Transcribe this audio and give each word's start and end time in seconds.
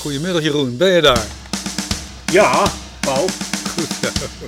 Goedemiddag 0.00 0.42
Jeroen, 0.42 0.76
ben 0.76 0.92
je 0.92 1.00
daar? 1.00 1.26
Ja, 2.32 2.66
Paul. 3.00 3.28
Goed 3.74 3.88
zo. 4.02 4.46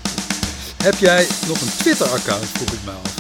Heb 0.83 0.95
jij 0.95 1.27
nog 1.49 1.61
een 1.61 1.77
Twitter-account, 1.79 2.45
vroeg 2.45 2.73
ik 2.73 2.85
me 2.85 2.91
af. 2.91 3.15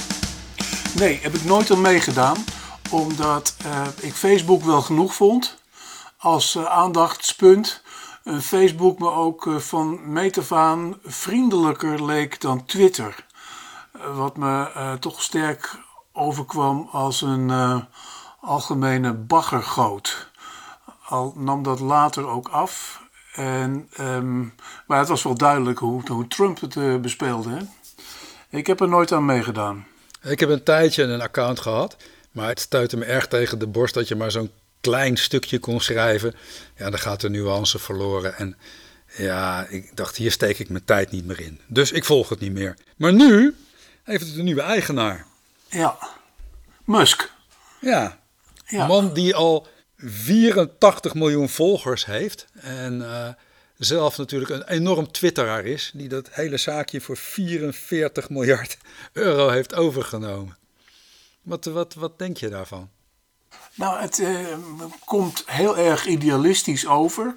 Nee, 0.99 1.19
heb 1.23 1.35
ik 1.35 1.45
nooit 1.45 1.71
aan 1.71 1.81
meegedaan. 1.81 2.45
Omdat 2.91 3.57
eh, 3.65 3.87
ik 4.01 4.15
Facebook 4.15 4.63
wel 4.63 4.83
genoeg 4.83 5.15
vond 5.15 5.59
als 6.17 6.55
eh, 6.55 6.65
aandachtspunt. 6.65 7.83
En 8.25 8.43
Facebook 8.43 8.99
me 8.99 9.11
ook 9.11 9.51
van 9.57 10.13
meet 10.13 10.39
af 10.39 10.53
aan 10.53 10.99
vriendelijker 11.05 12.05
leek 12.05 12.41
dan 12.41 12.65
Twitter. 12.65 13.27
Wat 14.15 14.37
me 14.37 14.97
toch 15.01 15.23
sterk 15.23 15.79
overkwam 16.13 16.89
als 16.93 17.23
een 17.23 17.53
algemene 18.41 19.13
baggergoot. 19.13 20.31
Al 21.09 21.33
nam 21.37 21.63
dat 21.63 21.81
later 21.81 22.27
ook 22.27 22.49
af. 22.49 23.01
En, 23.35 23.89
ehm, 23.97 24.41
maar 24.87 24.99
het 24.99 25.09
was 25.09 25.23
wel 25.23 25.35
duidelijk 25.35 25.79
hoe, 25.79 26.03
hoe 26.11 26.29
Trump 26.29 26.61
het 26.61 26.77
eh, 26.77 26.97
bespeelde. 26.97 27.51
Hè? 27.51 27.59
Ik 28.59 28.67
heb 28.67 28.81
er 28.81 28.89
nooit 28.89 29.13
aan 29.13 29.25
meegedaan. 29.25 29.87
Ik 30.23 30.41
heb 30.41 30.49
een 30.49 30.63
tijdje 30.63 31.03
een 31.03 31.21
account 31.21 31.61
gehad, 31.61 31.97
maar 32.31 32.49
het 32.49 32.61
stuitte 32.61 32.97
me 32.97 33.05
erg 33.05 33.27
tegen 33.29 33.59
de 33.59 33.67
borst 33.67 33.95
dat 33.95 34.09
je 34.09 34.17
maar 34.17 34.31
zo'n 34.31 34.51
klein 34.81 35.17
stukje 35.17 35.59
kon 35.59 35.81
schrijven. 35.81 36.35
Ja, 36.77 36.91
dan 36.91 36.99
gaat 36.99 37.21
de 37.21 37.31
nuance 37.31 37.79
verloren. 37.79 38.37
En 38.37 38.57
ja, 39.17 39.67
ik 39.69 39.97
dacht, 39.97 40.17
hier 40.17 40.31
steek 40.33 40.59
ik 40.59 40.69
mijn 40.69 40.85
tijd 40.85 41.11
niet 41.11 41.25
meer 41.25 41.41
in. 41.41 41.61
Dus 41.67 41.93
ik 41.93 42.05
volg 42.05 42.29
het 42.29 42.41
niet 42.41 42.53
meer. 42.53 42.77
Maar 42.97 43.13
nu 43.13 43.57
heeft 44.03 44.27
het 44.27 44.37
een 44.39 44.45
nieuwe 44.45 44.61
eigenaar. 44.63 45.27
Ja. 45.69 45.99
Musk. 46.85 47.31
Ja, 47.81 48.19
Ja. 48.67 48.81
een 48.81 48.87
man 48.87 49.13
die 49.13 49.35
al 49.35 49.67
84 50.05 51.15
miljoen 51.15 51.49
volgers 51.49 52.07
heeft. 52.07 52.47
En 52.53 53.03
eh, 53.03 53.29
zelf 53.77 54.19
natuurlijk 54.19 54.51
een 54.51 54.69
enorm 54.69 55.13
twitteraar 55.13 55.65
is. 55.65 55.91
Die 55.95 56.09
dat 56.09 56.29
hele 56.31 56.57
zaakje 56.57 57.01
voor 57.01 57.17
44 57.17 58.31
miljard 58.31 58.79
euro 59.13 59.49
heeft 59.49 59.75
overgenomen. 59.75 60.57
Wat, 61.43 61.65
wat, 61.65 61.95
wat 61.95 62.19
denk 62.19 62.37
je 62.37 62.49
daarvan? 62.49 62.91
Nou, 63.75 64.01
het 64.01 64.19
eh, 64.19 64.39
komt 65.05 65.43
heel 65.47 65.79
erg 65.79 66.07
idealistisch 66.07 66.87
over. 66.87 67.37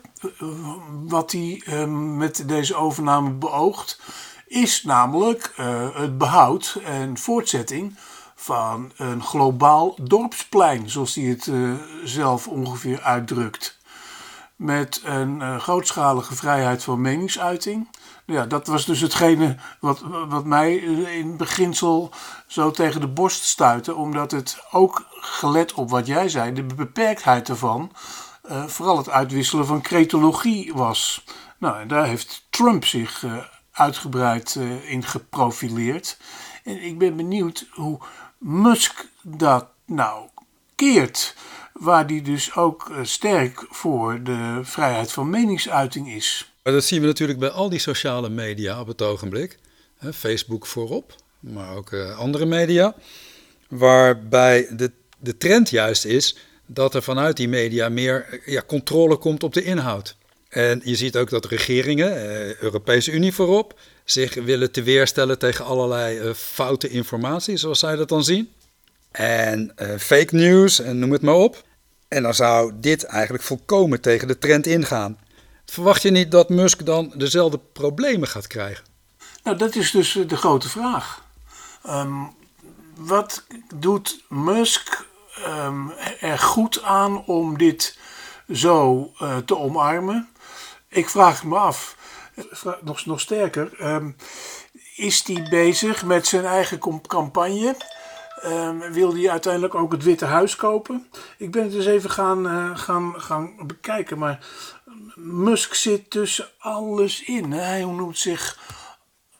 Wat 1.03 1.31
hij 1.31 1.61
eh, 1.65 1.85
met 2.17 2.43
deze 2.47 2.75
overname 2.75 3.29
beoogt, 3.29 3.99
is 4.47 4.83
namelijk 4.83 5.51
het 5.93 6.17
behoud 6.17 6.79
en 6.83 7.17
voortzetting 7.17 7.97
van 8.35 8.91
een 8.95 9.23
globaal 9.23 9.95
dorpsplein, 10.01 10.89
zoals 10.89 11.15
hij 11.15 11.23
het 11.23 11.47
eh, 11.47 11.73
zelf 12.03 12.47
ongeveer 12.47 13.01
uitdrukt. 13.01 13.79
Met 14.55 15.01
een 15.03 15.41
eh, 15.41 15.59
grootschalige 15.59 16.35
vrijheid 16.35 16.83
van 16.83 17.01
meningsuiting. 17.01 17.87
Ja, 18.25 18.45
dat 18.45 18.67
was 18.67 18.85
dus 18.85 19.01
hetgene 19.01 19.55
wat, 19.79 20.01
wat 20.29 20.45
mij 20.45 20.75
in 21.17 21.37
beginsel 21.37 22.11
zo 22.47 22.71
tegen 22.71 23.01
de 23.01 23.07
borst 23.07 23.43
stuitte. 23.43 23.95
Omdat 23.95 24.31
het 24.31 24.63
ook, 24.71 25.05
gelet 25.09 25.73
op 25.73 25.89
wat 25.89 26.07
jij 26.07 26.29
zei, 26.29 26.53
de 26.53 26.63
beperktheid 26.63 27.49
ervan, 27.49 27.91
eh, 28.41 28.65
vooral 28.65 28.97
het 28.97 29.09
uitwisselen 29.09 29.65
van 29.65 29.81
cretologie 29.81 30.73
was. 30.73 31.23
Nou, 31.57 31.79
en 31.79 31.87
daar 31.87 32.05
heeft 32.05 32.47
Trump 32.49 32.85
zich 32.85 33.25
uitgebreid 33.71 34.59
in 34.83 35.03
geprofileerd. 35.03 36.17
En 36.65 36.83
ik 36.83 36.97
ben 36.97 37.15
benieuwd 37.15 37.67
hoe 37.71 37.99
Musk 38.47 39.07
dat 39.21 39.67
nou 39.85 40.29
keert. 40.75 41.35
Waar 41.73 42.07
die 42.07 42.21
dus 42.21 42.55
ook 42.55 42.89
eh, 42.89 42.97
sterk 43.03 43.65
voor 43.69 44.23
de 44.23 44.59
vrijheid 44.63 45.11
van 45.11 45.29
meningsuiting 45.29 46.13
is. 46.13 46.53
Dat 46.63 46.83
zien 46.83 47.01
we 47.01 47.07
natuurlijk 47.07 47.39
bij 47.39 47.49
al 47.49 47.69
die 47.69 47.79
sociale 47.79 48.29
media 48.29 48.79
op 48.79 48.87
het 48.87 49.01
ogenblik. 49.01 49.57
Facebook 50.13 50.65
voorop, 50.65 51.15
maar 51.39 51.75
ook 51.75 51.91
eh, 51.91 52.17
andere 52.17 52.45
media. 52.45 52.95
Waarbij 53.69 54.67
de, 54.71 54.91
de 55.19 55.37
trend 55.37 55.69
juist 55.69 56.05
is 56.05 56.37
dat 56.65 56.95
er 56.95 57.03
vanuit 57.03 57.37
die 57.37 57.49
media 57.49 57.89
meer 57.89 58.25
eh, 58.29 58.53
ja, 58.53 58.61
controle 58.67 59.17
komt 59.17 59.43
op 59.43 59.53
de 59.53 59.63
inhoud. 59.63 60.17
En 60.49 60.81
je 60.83 60.95
ziet 60.95 61.17
ook 61.17 61.29
dat 61.29 61.45
regeringen, 61.45 62.13
Europese 62.63 63.11
Unie 63.11 63.33
voorop, 63.33 63.79
zich 64.05 64.33
willen 64.33 64.71
te 64.71 64.83
weerstellen 64.83 65.39
tegen 65.39 65.65
allerlei 65.65 66.19
eh, 66.19 66.33
foute 66.33 66.89
informatie, 66.89 67.57
zoals 67.57 67.79
zij 67.79 67.95
dat 67.95 68.09
dan 68.09 68.23
zien. 68.23 68.53
En 69.11 69.71
eh, 69.75 69.97
fake 69.97 70.35
news 70.35 70.79
en 70.79 70.99
noem 70.99 71.11
het 71.11 71.21
maar 71.21 71.35
op. 71.35 71.63
En 72.07 72.23
dan 72.23 72.33
zou 72.33 72.71
dit 72.75 73.03
eigenlijk 73.03 73.43
volkomen 73.43 74.01
tegen 74.01 74.27
de 74.27 74.37
trend 74.37 74.67
ingaan. 74.67 75.19
Verwacht 75.65 76.01
je 76.01 76.11
niet 76.11 76.31
dat 76.31 76.49
Musk 76.49 76.85
dan 76.85 77.13
dezelfde 77.15 77.59
problemen 77.73 78.27
gaat 78.27 78.47
krijgen? 78.47 78.85
Nou, 79.43 79.57
dat 79.57 79.75
is 79.75 79.91
dus 79.91 80.15
eh, 80.15 80.27
de 80.27 80.37
grote 80.37 80.69
vraag. 80.69 81.23
Ehm, 81.83 82.23
wat 82.95 83.43
doet 83.75 84.23
Musk 84.29 85.05
ehm, 85.43 85.89
er 86.19 86.39
goed 86.39 86.81
aan 86.81 87.25
om 87.25 87.57
dit 87.57 87.97
zo 88.53 89.11
te 89.45 89.57
omarmen? 89.57 90.29
Ik 90.87 91.09
vraag 91.09 91.43
me 91.43 91.57
af, 91.57 91.94
nog, 92.81 93.05
nog 93.05 93.19
sterker, 93.19 93.79
ehm, 93.79 94.11
is 94.95 95.23
hij 95.23 95.47
bezig 95.49 96.05
met 96.05 96.27
zijn 96.27 96.45
eigen 96.45 96.79
campagne? 97.07 97.75
Ehm, 98.41 98.91
wil 98.91 99.13
hij 99.13 99.29
uiteindelijk 99.29 99.75
ook 99.75 99.91
het 99.91 100.03
Witte 100.03 100.25
Huis 100.25 100.55
kopen? 100.55 101.07
Ik 101.37 101.51
ben 101.51 101.63
het 101.63 101.71
dus 101.71 101.85
even 101.85 102.09
gaan, 102.09 102.47
eh, 102.47 102.77
gaan, 102.77 103.21
gaan 103.21 103.53
bekijken, 103.67 104.17
maar 104.17 104.45
Musk 105.15 105.73
zit 105.73 106.09
tussen 106.09 106.49
alles 106.57 107.23
in. 107.23 107.51
Hij 107.51 107.85
noemt 107.85 108.17
zich 108.17 108.59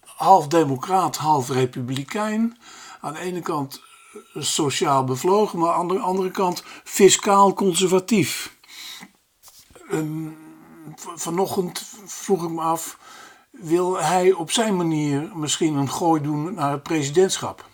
half 0.05 0.47
democraat, 0.47 1.17
half 1.17 1.49
republikein. 1.49 2.57
Aan 3.01 3.13
de 3.13 3.19
ene 3.19 3.41
kant 3.41 3.81
eh, 4.13 4.41
sociaal 4.41 5.03
bevlogen, 5.03 5.59
maar 5.59 5.73
aan 5.73 5.87
de 5.87 5.99
andere 5.99 6.31
kant 6.31 6.63
fiscaal 6.83 7.53
conservatief. 7.53 8.57
Ehm, 9.89 10.29
vanochtend 10.95 11.83
vroeg 12.05 12.43
ik 12.43 12.49
me 12.49 12.61
af, 12.61 12.97
wil 13.51 14.01
hij 14.01 14.31
op 14.31 14.51
zijn 14.51 14.75
manier 14.75 15.29
misschien 15.33 15.75
een 15.75 15.91
gooi 15.91 16.21
doen 16.21 16.53
naar 16.53 16.71
het 16.71 16.83
presidentschap? 16.83 17.65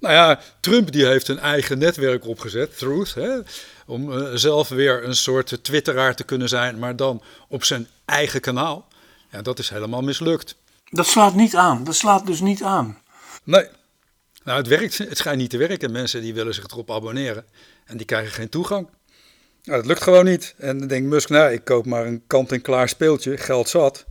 Nou 0.00 0.14
ja, 0.14 0.40
Trump 0.60 0.92
die 0.92 1.06
heeft 1.06 1.28
een 1.28 1.38
eigen 1.38 1.78
netwerk 1.78 2.26
opgezet, 2.26 2.78
Truth, 2.78 3.14
hè, 3.14 3.38
om 3.86 4.12
eh, 4.12 4.34
zelf 4.34 4.68
weer 4.68 5.04
een 5.04 5.16
soort 5.16 5.64
twitteraar 5.64 6.14
te 6.14 6.24
kunnen 6.24 6.48
zijn, 6.48 6.78
maar 6.78 6.96
dan 6.96 7.22
op 7.48 7.64
zijn 7.64 7.88
eigen 8.04 8.40
kanaal. 8.40 8.88
Ja, 9.30 9.42
dat 9.42 9.58
is 9.58 9.68
helemaal 9.68 10.02
mislukt. 10.02 10.56
Dat 10.90 11.06
slaat 11.06 11.34
niet 11.34 11.56
aan. 11.56 11.84
Dat 11.84 11.94
slaat 11.94 12.26
dus 12.26 12.40
niet 12.40 12.62
aan. 12.62 12.98
Nee. 13.44 13.68
Nou, 14.44 14.58
het 14.58 14.66
werkt. 14.66 14.98
Het 14.98 15.18
schijnt 15.18 15.38
niet 15.38 15.50
te 15.50 15.56
werken. 15.56 15.92
Mensen 15.92 16.20
die 16.20 16.34
willen 16.34 16.54
zich 16.54 16.64
erop 16.64 16.90
abonneren 16.90 17.44
en 17.84 17.96
die 17.96 18.06
krijgen 18.06 18.32
geen 18.32 18.48
toegang. 18.48 18.88
Nou, 19.66 19.78
dat 19.78 19.86
lukt 19.86 20.02
gewoon 20.02 20.24
niet. 20.24 20.54
En 20.58 20.78
dan 20.78 20.88
denkt 20.88 21.08
Musk, 21.08 21.28
nou, 21.28 21.52
ik 21.52 21.64
koop 21.64 21.86
maar 21.86 22.06
een 22.06 22.22
kant-en-klaar 22.26 22.88
speeltje, 22.88 23.36
geld 23.36 23.68
zat. 23.68 24.04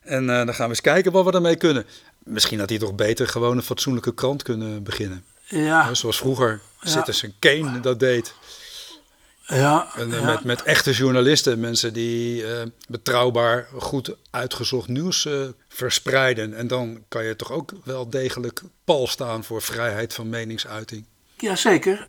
En 0.00 0.30
eh, 0.30 0.36
dan 0.36 0.54
gaan 0.54 0.64
we 0.64 0.70
eens 0.70 0.80
kijken 0.80 1.12
wat 1.12 1.24
we 1.24 1.30
daarmee 1.30 1.56
kunnen. 1.56 1.86
Misschien 2.18 2.58
had 2.58 2.68
hij 2.68 2.78
toch 2.78 2.94
beter 2.94 3.28
gewoon 3.28 3.56
een 3.56 3.62
fatsoenlijke 3.62 4.14
krant 4.14 4.42
kunnen 4.42 4.82
beginnen. 4.82 5.24
Ja, 5.44 5.94
Zoals 5.94 6.18
vroeger 6.18 6.60
Citizen 6.82 7.34
Kane 7.38 7.80
dat 7.80 8.00
deed. 8.00 8.34
ja, 9.46 9.88
En, 9.96 10.12
eh, 10.12 10.20
ja. 10.20 10.24
met, 10.24 10.44
met 10.44 10.62
echte 10.62 10.92
journalisten, 10.92 11.60
mensen 11.60 11.92
die 11.92 12.46
eh, 12.46 12.62
betrouwbaar, 12.88 13.68
goed 13.78 14.16
uitgezocht 14.30 14.88
nieuws 14.88 15.28
verspreiden. 15.68 16.54
En 16.54 16.66
dan 16.66 17.04
kan 17.08 17.24
je 17.24 17.36
toch 17.36 17.52
ook 17.52 17.72
wel 17.84 18.10
degelijk 18.10 18.62
pal 18.84 19.06
staan 19.06 19.44
voor 19.44 19.62
vrijheid 19.62 20.14
van 20.14 20.28
meningsuiting. 20.28 21.06
Jazeker. 21.36 22.08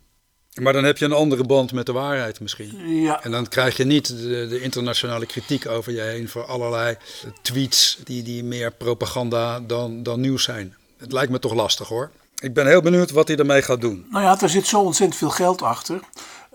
Maar 0.62 0.74
dan 0.74 0.84
heb 0.84 0.98
je 0.98 1.06
een 1.06 1.12
andere 1.12 1.44
band 1.44 1.72
met 1.72 1.86
de 1.86 1.92
waarheid 1.92 2.40
misschien. 2.40 3.02
Ja, 3.02 3.24
En 3.24 3.32
dan 3.32 3.48
krijg 3.48 3.78
je 3.78 3.84
niet 3.84 4.08
de, 4.08 4.48
de 4.50 4.62
internationale 4.62 5.26
kritiek 5.26 5.68
over 5.68 5.92
je 5.92 6.02
heen 6.02 6.30
voor 6.30 6.46
allerlei 6.46 6.98
tweets 7.42 7.98
die, 8.04 8.24
die 8.24 8.44
meer 8.44 8.72
propaganda 8.72 9.60
dan, 9.60 10.04
dan 10.04 10.20
nieuws 10.20 10.44
zijn. 10.44 10.76
Het 10.98 11.12
lijkt 11.12 11.32
me 11.32 11.40
toch 11.40 11.54
lastig 11.54 11.88
hoor. 11.88 12.12
Ik 12.40 12.54
ben 12.54 12.68
heel 12.68 12.82
benieuwd 12.82 13.12
wat 13.12 13.28
hij 13.28 13.38
ermee 13.38 13.62
gaat 13.62 13.82
doen. 13.82 14.06
Nou 14.10 14.24
ja, 14.24 14.42
er 14.42 14.50
zit 14.50 14.68
zo 14.68 14.82
ontzettend 14.82 15.20
veel 15.20 15.30
geld 15.30 15.62
achter. 15.62 16.00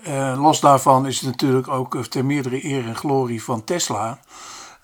Eh, 0.02 0.40
los 0.42 0.60
daarvan 0.60 1.06
is 1.06 1.16
het 1.16 1.26
natuurlijk 1.26 1.68
ook 1.68 2.06
ter 2.06 2.24
meerdere 2.24 2.64
eer 2.64 2.86
en 2.86 2.96
glorie 2.96 3.42
van 3.42 3.64
Tesla. 3.64 4.20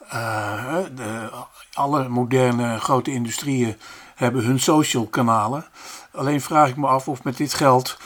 Eh, 0.08 0.76
de, 0.96 1.30
alle 1.72 2.08
moderne 2.08 2.78
grote 2.78 3.10
industrieën 3.10 3.76
hebben 4.14 4.44
hun 4.44 4.60
social 4.60 5.06
kanalen. 5.06 5.66
Alleen 6.12 6.40
vraag 6.40 6.68
ik 6.68 6.76
me 6.76 6.86
af 6.86 7.08
of 7.08 7.24
met 7.24 7.36
dit 7.36 7.54
geld 7.54 7.96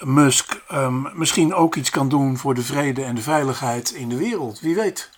Musk 0.00 0.60
ehm, 0.68 1.18
misschien 1.18 1.54
ook 1.54 1.76
iets 1.76 1.90
kan 1.90 2.08
doen 2.08 2.36
voor 2.38 2.54
de 2.54 2.62
vrede 2.62 3.04
en 3.04 3.14
de 3.14 3.22
veiligheid 3.22 3.90
in 3.90 4.08
de 4.08 4.16
wereld. 4.16 4.60
Wie 4.60 4.74
weet. 4.74 5.10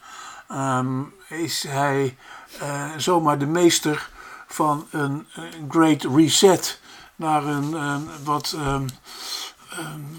Ehm, 0.48 1.02
is 1.28 1.64
hij 1.68 2.16
eh, 2.60 2.90
zomaar 2.96 3.38
de 3.38 3.46
meester 3.46 4.10
van 4.46 4.86
een, 4.90 5.26
great 5.68 6.02
reset 6.02 6.80
naar 7.16 7.44
een, 7.44 7.76
wat 8.24 8.54
ehm, 8.56 8.86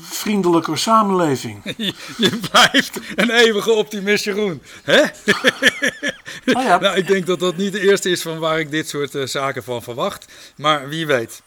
vriendelijker 0.01 0.77
samenleving. 0.77 1.61
Je, 2.17 2.39
blijft 2.51 2.99
een 3.15 3.29
eeuwige 3.29 3.71
optimist, 3.71 4.23
Jeroen. 4.23 4.61
Hè? 4.83 5.01
Nou 6.45 6.65
ja, 6.65 6.79
Nou, 6.79 6.97
ik 6.97 7.07
denk 7.07 7.25
dat 7.25 7.39
dat 7.39 7.57
niet 7.57 7.71
de 7.71 7.79
eerste 7.79 8.09
is 8.09 8.21
van 8.21 8.39
waar 8.39 8.59
ik 8.59 8.71
dit 8.71 8.89
soort 8.89 9.15
eh, 9.15 9.25
zaken 9.25 9.63
van 9.63 9.83
verwacht. 9.83 10.25
Maar 10.55 10.89
wie 10.89 11.07
weet. 11.07 11.41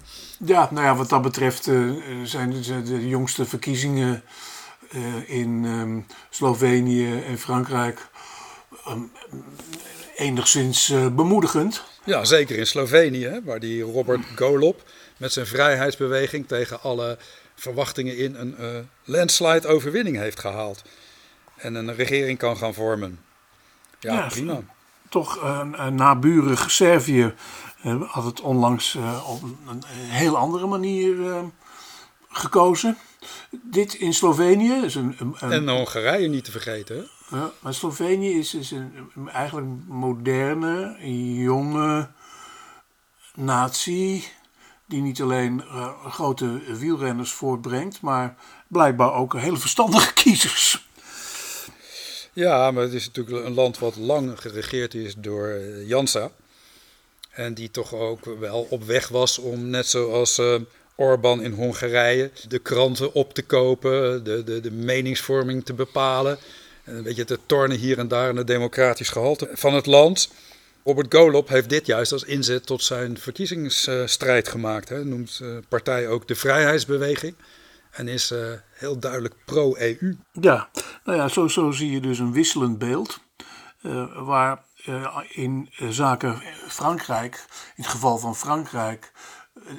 Ja, 0.44 0.69
nou 0.70 0.87
ja, 0.87 0.97
wat 0.97 1.08
dat 1.08 1.23
betreft 1.23 1.67
eh, 1.67 1.75
zijn 2.25 2.50
de, 2.50 2.62
zijn 2.62 2.85
de 2.85 3.08
jongste 3.08 3.44
verkiezingen 3.44 4.23
eh, 4.91 5.29
in 5.38 5.62
ehm, 5.64 6.00
Slovenië 6.31 7.23
en 7.26 7.38
Frankrijk 7.38 8.09
ehm, 8.85 9.00
enigszins 10.17 10.91
eh, 10.91 11.06
bemoedigend. 11.09 11.82
Ja, 12.05 12.25
zeker 12.25 12.59
in 12.59 12.67
Slovenië, 12.67 13.41
waar 13.44 13.61
die 13.61 13.82
Robert 13.82 14.20
Golob 14.37 14.82
met 15.17 15.32
zijn 15.32 15.47
vrijheidsbeweging 15.47 16.49
tegen 16.49 16.81
alle 16.81 17.19
verwachtingen 17.56 18.17
in 18.19 18.35
een 18.35 18.56
eh, 18.56 18.67
landslide 19.05 19.69
overwinning 19.69 20.17
heeft 20.17 20.41
gehaald. 20.41 20.82
En 21.56 21.75
een 21.75 21.94
regering 21.94 22.38
kan 22.38 22.56
gaan 22.56 22.75
vormen. 22.75 23.20
Ja, 24.00 24.12
Ja, 24.14 24.26
prima. 24.26 24.61
Toch 25.08 25.43
een, 25.43 25.82
een 25.87 25.94
naburig 25.94 26.70
Servië 26.70 27.35
eh, 27.82 28.03
had 28.12 28.25
het 28.25 28.41
onlangs 28.41 28.94
eh, 28.94 29.31
op 29.31 29.43
een 29.43 29.82
heel 29.88 30.37
andere 30.37 30.67
manier 30.67 31.17
gekozen. 32.29 32.97
Dit 33.50 33.94
in 33.94 34.14
Slovenië 34.14 34.73
is 34.85 34.94
een, 34.94 35.17
een, 35.19 35.35
een- 35.38 35.52
En 35.52 35.69
Hongarije 35.69 36.29
niet 36.29 36.44
te 36.44 36.50
vergeten. 36.50 37.09
Ja, 37.31 37.50
maar 37.61 37.75
Slovenië 37.75 38.38
is, 38.38 38.55
is 38.55 38.70
een, 38.70 39.11
een 39.14 39.29
eigenlijk 39.29 39.67
moderne, 39.87 40.97
jonge 41.43 42.09
natie. 43.35 44.29
Die 44.87 45.03
niet 45.03 45.23
alleen 45.23 45.62
eh, 45.62 46.06
grote 46.06 46.61
wielrenners 46.79 47.33
voortbrengt, 47.33 48.00
maar 48.00 48.37
blijkbaar 48.69 49.12
ook 49.12 49.35
hele 49.35 49.56
verstandige 49.56 50.12
kiezers. 50.23 50.88
Ja, 52.33 52.71
maar 52.71 52.83
het 52.83 52.93
is 52.93 53.06
natuurlijk 53.06 53.47
een 53.47 53.55
land 53.55 53.79
wat 53.79 53.97
lang 53.97 54.41
geregeerd 54.41 54.94
is 54.94 55.15
door 55.17 55.49
eh, 55.49 55.88
Jansa. 55.88 56.31
En 57.31 57.55
die 57.55 57.71
toch 57.71 57.94
ook 57.94 58.25
wel 58.25 58.67
op 58.71 58.85
weg 58.85 59.09
was 59.09 59.38
om, 59.38 59.67
net 59.71 59.87
zoals 59.87 60.38
eh 60.38 60.55
Orbán 60.97 61.43
in 61.43 61.53
Hongarije, 61.53 62.31
de 62.49 62.59
kranten 62.59 63.15
op 63.15 63.35
te 63.35 63.43
kopen, 63.43 64.25
de, 64.25 64.44
de, 64.44 64.61
de 64.61 64.71
meningsvorming 64.71 65.65
te 65.65 65.75
bepalen. 65.75 66.38
En 66.85 66.97
een 66.97 67.03
beetje 67.03 67.25
te 67.25 67.38
tornen 67.47 67.77
hier 67.79 67.99
en 67.99 68.09
daar 68.09 68.29
in 68.29 68.37
het 68.37 68.47
democratisch 68.47 69.09
gehalte 69.09 69.49
van 69.53 69.75
het 69.75 69.87
land. 69.87 70.31
Robert 70.87 71.15
Golob 71.15 71.49
heeft 71.49 71.69
dit 71.69 71.87
juist 71.87 72.12
als 72.12 72.25
inzet 72.25 72.67
tot 72.67 72.83
zijn 72.83 73.19
verkiezingsstrijd 73.19 74.49
gemaakt. 74.49 74.88
Hij 74.88 75.03
noemt 75.05 75.38
de 75.38 75.62
partij 75.69 76.09
ook 76.09 76.29
de 76.29 76.35
Vrijheidsbeweging. 76.35 77.35
En 77.91 78.09
is 78.09 78.31
eh, 78.31 78.38
heel 78.73 78.99
duidelijk 78.99 79.35
pro-EU. 79.44 80.17
Ja, 80.33 80.69
nou 81.05 81.19
ja, 81.19 81.29
zo, 81.29 81.49
zo 81.49 81.71
zie 81.71 81.91
je 81.91 82.00
dus 82.00 82.19
een 82.19 82.33
wisselend 82.33 82.79
beeld. 82.79 83.21
eh, 83.83 84.27
waar 84.27 84.65
eh, 84.85 85.17
in 85.29 85.71
eh, 85.79 85.88
zaken 85.88 86.43
Frankrijk, 86.69 87.44
in 87.77 87.83
het 87.83 87.93
geval 87.93 88.19
van 88.19 88.37
Frankrijk, 88.37 89.12
eh, 89.55 89.73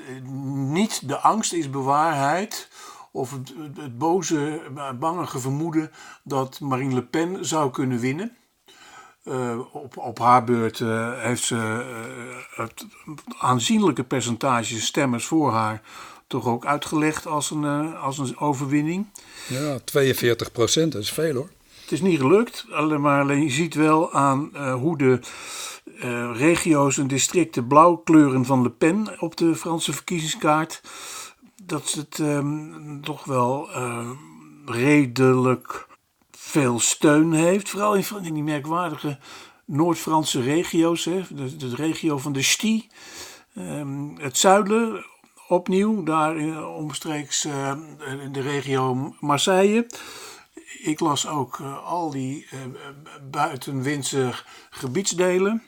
niet 0.53 1.07
de 1.07 1.17
angst 1.17 1.53
is 1.53 1.69
bewaarheid. 1.69 2.69
Of 3.11 3.31
het, 3.31 3.53
het, 3.77 3.97
boze, 3.97 4.61
eh, 4.75 4.91
bangige 4.91 5.39
vermoeden 5.39 5.91
dat 6.23 6.59
Marine 6.59 6.93
Le 6.93 7.03
Pen 7.03 7.45
zou 7.45 7.71
kunnen 7.71 7.99
winnen. 7.99 8.37
Eh, 9.27 9.59
op, 9.71 9.97
op 9.97 10.19
haar 10.19 10.43
beurt 10.43 10.79
eh, 10.79 11.11
heeft 11.15 11.43
ze 11.43 11.55
eh, 11.55 12.63
het 12.63 12.85
aanzienlijke 13.37 14.03
percentage 14.03 14.81
stemmers 14.81 15.25
voor 15.25 15.51
haar 15.51 15.81
toch 16.27 16.45
ook 16.45 16.65
uitgelegd 16.65 17.25
als 17.25 17.51
een, 17.51 17.95
als 17.95 18.17
een 18.17 18.37
overwinning. 18.37 19.05
Ja, 19.47 19.79
42 19.83 20.51
procent, 20.51 20.91
dat 20.91 21.01
is 21.01 21.11
veel 21.11 21.33
hoor. 21.33 21.49
Het 21.81 21.91
is 21.91 22.01
niet 22.01 22.19
gelukt, 22.19 22.65
alleen 22.71 23.01
maar 23.01 23.21
alleen 23.21 23.43
je 23.43 23.49
ziet 23.49 23.73
wel 23.73 24.13
aan 24.13 24.57
hoe 24.71 24.97
de 24.97 25.19
regio's 26.33 26.97
en 26.97 27.07
districten 27.07 27.67
blauw 27.67 27.95
kleuren 27.95 28.45
van 28.45 28.61
Le 28.61 28.69
Pen 28.69 29.19
op 29.19 29.37
de 29.37 29.55
Franse 29.55 29.93
verkiezingskaart. 29.93 30.81
Dat 31.63 31.91
het 31.91 32.19
ehm, 32.19 33.01
toch 33.01 33.23
wel 33.23 33.69
redelijk 34.65 35.86
veel 36.47 36.79
steun 36.79 37.33
heeft. 37.33 37.69
Vooral 37.69 37.95
in, 37.95 38.33
die 38.33 38.43
merkwaardige 38.43 39.19
Noord-Franse 39.65 40.41
regio's. 40.41 41.05
Hè, 41.05 41.21
de, 41.57 41.75
regio 41.75 42.17
van 42.17 42.33
de 42.33 42.41
Sti. 42.41 42.89
Ehm, 43.55 44.15
het 44.15 44.37
zuiden 44.37 45.05
opnieuw, 45.47 46.03
daar 46.03 46.37
in, 46.37 46.63
omstreeks 46.63 47.45
eh, 47.45 47.73
in 48.23 48.31
de 48.31 48.41
regio 48.41 49.13
Marseille. 49.19 49.87
Ik 50.83 50.99
las 50.99 51.27
ook 51.27 51.59
eh, 51.59 51.85
al 51.85 52.09
die 52.09 52.47
eh, 52.51 52.59
buitenwindse 53.29 54.33
gebiedsdelen. 54.69 55.63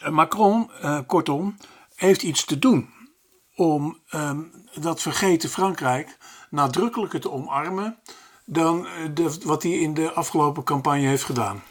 Eh, 0.00 0.10
Macron, 0.10 0.70
eh, 0.80 0.98
kortom, 1.06 1.56
heeft 1.94 2.22
iets 2.22 2.44
te 2.44 2.58
doen 2.58 2.88
om 3.54 3.98
ehm, 4.08 4.42
dat 4.80 5.02
vergeten 5.02 5.48
Frankrijk 5.48 6.18
nadrukkelijker 6.50 7.20
te 7.20 7.30
omarmen 7.30 7.98
dan 8.50 8.86
eh, 8.86 8.92
de, 9.14 9.36
wat 9.44 9.62
hij 9.62 9.72
in 9.72 9.94
de 9.94 10.12
afgelopen 10.12 10.62
campagne 10.62 11.06
heeft 11.06 11.24
gedaan. 11.24 11.62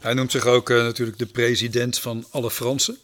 Hij 0.00 0.14
noemt 0.14 0.30
zich 0.30 0.46
ook 0.46 0.70
eh, 0.70 0.76
natuurlijk 0.76 1.18
de 1.18 1.26
president 1.26 1.98
van 1.98 2.24
alle 2.30 2.50
Fransen. 2.50 2.98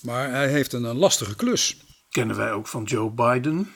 Maar 0.00 0.30
hij 0.30 0.48
heeft 0.48 0.72
een, 0.72 0.84
een 0.84 0.96
lastige 0.96 1.36
klus. 1.36 1.76
Kennen 2.10 2.36
wij 2.36 2.52
ook 2.52 2.66
van 2.66 2.82
Joe 2.82 3.10
Biden, 3.10 3.72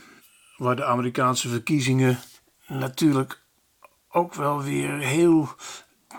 waar 0.57 0.77
de 0.77 0.85
Amerikaanse 0.85 1.49
verkiezingen 1.49 2.19
natuurlijk 2.67 3.43
ook 4.09 4.35
wel 4.35 4.63
weer 4.63 4.99
heel 4.99 5.49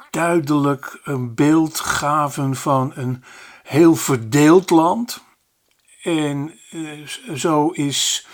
duidelijk 0.09 0.99
een 1.03 1.35
beeld 1.35 1.79
gaven 1.79 2.55
van 2.55 2.91
een 2.95 3.23
heel 3.63 3.95
verdeeld 3.95 4.69
land. 4.69 5.23
En 6.01 6.59
eh, 6.69 7.07
zo 7.35 7.69
is 7.69 8.27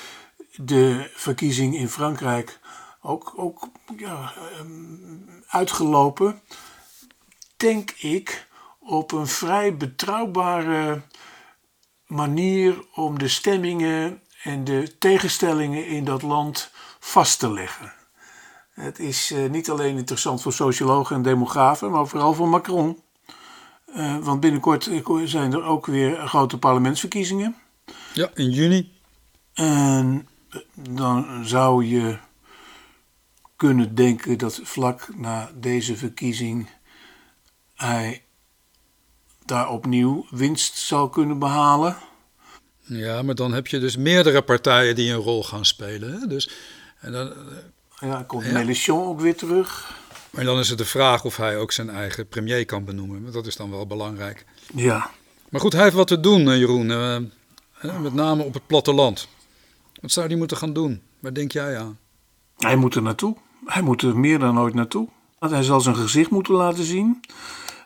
de 0.55 1.11
verkiezing 1.15 1.75
in 1.75 1.89
Frankrijk 1.89 2.58
ook, 3.01 3.33
ook 3.35 3.67
ja, 3.97 4.33
ehm, 4.35 5.17
uitgelopen, 5.47 6.41
denk 7.57 7.91
ik, 7.91 8.47
op 8.79 9.11
een 9.11 9.27
vrij 9.27 9.77
betrouwbare 9.77 11.01
manier 12.05 12.85
om 12.93 13.19
de 13.19 13.27
stemmingen 13.27 14.21
en 14.43 14.63
de 14.63 14.97
tegenstellingen 14.97 15.87
in 15.87 16.03
dat 16.03 16.21
land 16.21 16.71
vast 16.99 17.39
te 17.39 17.51
leggen. 17.51 17.93
Het 18.69 18.99
is 18.99 19.31
eh, 19.31 19.49
niet 19.49 19.69
alleen 19.69 19.97
interessant 19.97 20.41
voor 20.41 20.53
sociologen 20.53 21.15
en 21.15 21.21
demografen, 21.21 21.91
maar 21.91 22.07
vooral 22.07 22.33
voor 22.33 22.47
Macron. 22.47 23.03
Eh, 23.93 24.17
want 24.17 24.39
binnenkort 24.39 24.87
eh, 24.87 25.21
zijn 25.23 25.53
er 25.53 25.63
ook 25.63 25.85
weer 25.85 26.27
grote 26.27 26.57
parlementsverkiezingen. 26.57 27.55
Ja, 28.13 28.29
in 28.33 28.49
juni. 28.49 28.91
En 29.53 30.27
dan 30.73 31.45
zou 31.45 31.85
je 31.85 32.17
kunnen 33.59 33.95
denken 33.95 34.37
dat 34.37 34.59
vlak 34.63 35.07
na 35.15 35.51
deze 35.55 35.95
verkiezing 35.97 36.69
hij 37.75 38.23
daar 39.45 39.69
opnieuw 39.69 40.25
winst 40.29 40.77
zal 40.77 41.09
kunnen 41.09 41.39
behalen. 41.39 41.97
Ja, 42.83 43.21
maar 43.21 43.35
dan 43.35 43.53
heb 43.53 43.67
je 43.67 43.79
dus 43.79 43.97
meerdere 43.97 44.41
partijen 44.41 44.95
die 44.95 45.11
een 45.11 45.17
rol 45.19 45.43
gaan 45.43 45.65
spelen. 45.65 46.19
Hè? 46.19 46.27
Dus, 46.27 46.49
en 46.99 47.11
dan, 47.11 47.33
Ja, 47.99 48.23
komt 48.23 48.45
Ja. 48.45 48.51
Mélenchon 48.51 49.07
ook 49.07 49.19
weer 49.19 49.35
terug. 49.35 49.97
maar 50.29 50.43
dan 50.43 50.59
is 50.59 50.69
het 50.69 50.77
de 50.77 50.85
vraag 50.85 51.25
of 51.25 51.37
hij 51.37 51.57
ook 51.57 51.71
zijn 51.71 51.89
eigen 51.89 52.27
premier 52.27 52.65
kan 52.65 52.85
benoemen. 52.85 53.21
Want 53.21 53.33
dat 53.33 53.47
is 53.47 53.55
dan 53.55 53.69
wel 53.71 53.87
belangrijk. 53.87 54.45
Ja, 54.75 55.09
Maar 55.49 55.61
goed, 55.61 55.73
hij 55.73 55.83
heeft 55.83 55.95
wat 55.95 56.07
te 56.07 56.19
doen, 56.19 56.49
eh, 56.49 56.57
Jeroen. 56.57 56.91
eh, 56.91 57.99
met 57.99 58.13
name 58.13 58.43
op 58.43 58.53
het 58.53 58.67
platteland. 58.67 59.27
Wat 60.01 60.11
zou 60.11 60.27
hij 60.27 60.35
moeten 60.35 60.57
gaan 60.57 60.73
doen? 60.73 61.01
Waar 61.19 61.33
denk 61.33 61.51
jij 61.51 61.77
aan? 61.77 61.97
hij 62.57 62.75
moet 62.75 62.95
er 62.95 63.01
naartoe. 63.01 63.35
Hij 63.71 63.81
moet 63.81 64.01
er 64.01 64.17
meer 64.17 64.39
dan 64.39 64.59
ooit 64.59 64.73
naartoe. 64.73 65.07
Hij 65.39 65.63
zal 65.63 65.81
zijn 65.81 65.95
gezicht 65.95 66.29
moeten 66.29 66.53
laten 66.53 66.83
zien. 66.83 67.19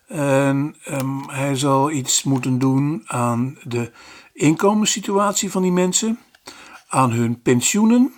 En 0.07 0.75
ehm, 0.83 1.17
hij 1.27 1.55
zal 1.55 1.91
iets 1.91 2.23
moeten 2.23 2.59
doen 2.59 3.03
aan 3.05 3.57
de 3.63 3.91
inkomenssituatie 4.33 5.51
van 5.51 5.61
die 5.61 5.71
mensen. 5.71 6.19
Aan 6.87 7.11
hun 7.11 7.41
pensioenen. 7.41 8.13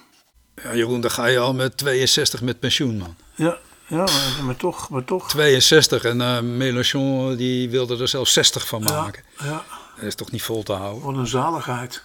Ja, 0.63 0.75
Jeroen, 0.75 1.01
dan 1.01 1.11
ga 1.11 1.25
je 1.25 1.39
al 1.39 1.53
met 1.53 1.77
62 1.77 2.41
met 2.41 2.59
pensioen, 2.59 2.97
man. 2.97 3.15
Ja, 3.35 3.57
ja 3.87 3.97
maar, 3.97 4.43
maar 4.45 4.55
toch, 4.55 4.89
maar 4.89 5.03
toch. 5.03 5.29
62 5.29 6.03
en 6.03 6.21
eh 6.21 6.41
Mélenchon 6.41 7.35
die 7.35 7.69
wilde 7.69 7.97
er 7.97 8.07
zelfs 8.07 8.33
60 8.33 8.67
van 8.67 8.81
Ja, 8.83 9.01
maken. 9.01 9.23
ja, 9.43 9.63
Dat 9.95 10.03
is 10.05 10.15
toch 10.15 10.31
niet 10.31 10.43
vol 10.43 10.63
te 10.63 10.73
houden? 10.73 11.03
wat 11.03 11.15
een 11.15 11.27
zaligheid. 11.27 12.03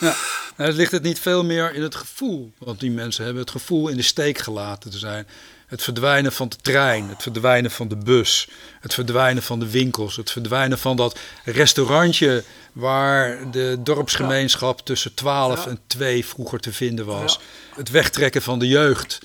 Ja. 0.00 0.14
Nou, 0.56 0.72
ligt 0.72 0.92
het 0.92 1.02
niet 1.02 1.18
veel 1.18 1.44
meer 1.44 1.74
in 1.74 1.82
het 1.82 1.94
gevoel? 1.94 2.52
Want 2.58 2.80
die 2.80 2.90
mensen 2.90 3.24
hebben 3.24 3.42
het 3.42 3.50
gevoel 3.50 3.88
in 3.88 3.96
de 3.96 4.02
steek 4.02 4.38
gelaten 4.38 4.90
te 4.90 4.98
zijn. 4.98 5.26
Het 5.66 5.82
verdwijnen 5.82 6.32
van 6.32 6.48
de 6.48 6.56
trein, 6.56 7.08
het 7.08 7.22
verdwijnen 7.22 7.70
van 7.70 7.88
de 7.88 7.96
bus, 7.96 8.48
het 8.80 8.94
verdwijnen 8.94 9.42
van 9.42 9.58
de 9.58 9.70
winkels, 9.70 10.16
het 10.16 10.30
verdwijnen 10.30 10.78
van 10.78 10.96
dat 10.96 11.18
restaurantje 11.44 12.44
waar 12.72 13.50
de 13.50 13.76
dorpsgemeenschap 13.80 14.80
tussen 14.80 15.14
12 15.14 15.66
en 15.66 15.78
2 15.86 16.26
vroeger 16.26 16.60
te 16.60 16.72
vinden 16.72 17.06
was. 17.06 17.40
Het 17.74 17.90
wegtrekken 17.90 18.42
van 18.42 18.58
de 18.58 18.68
jeugd. 18.68 19.18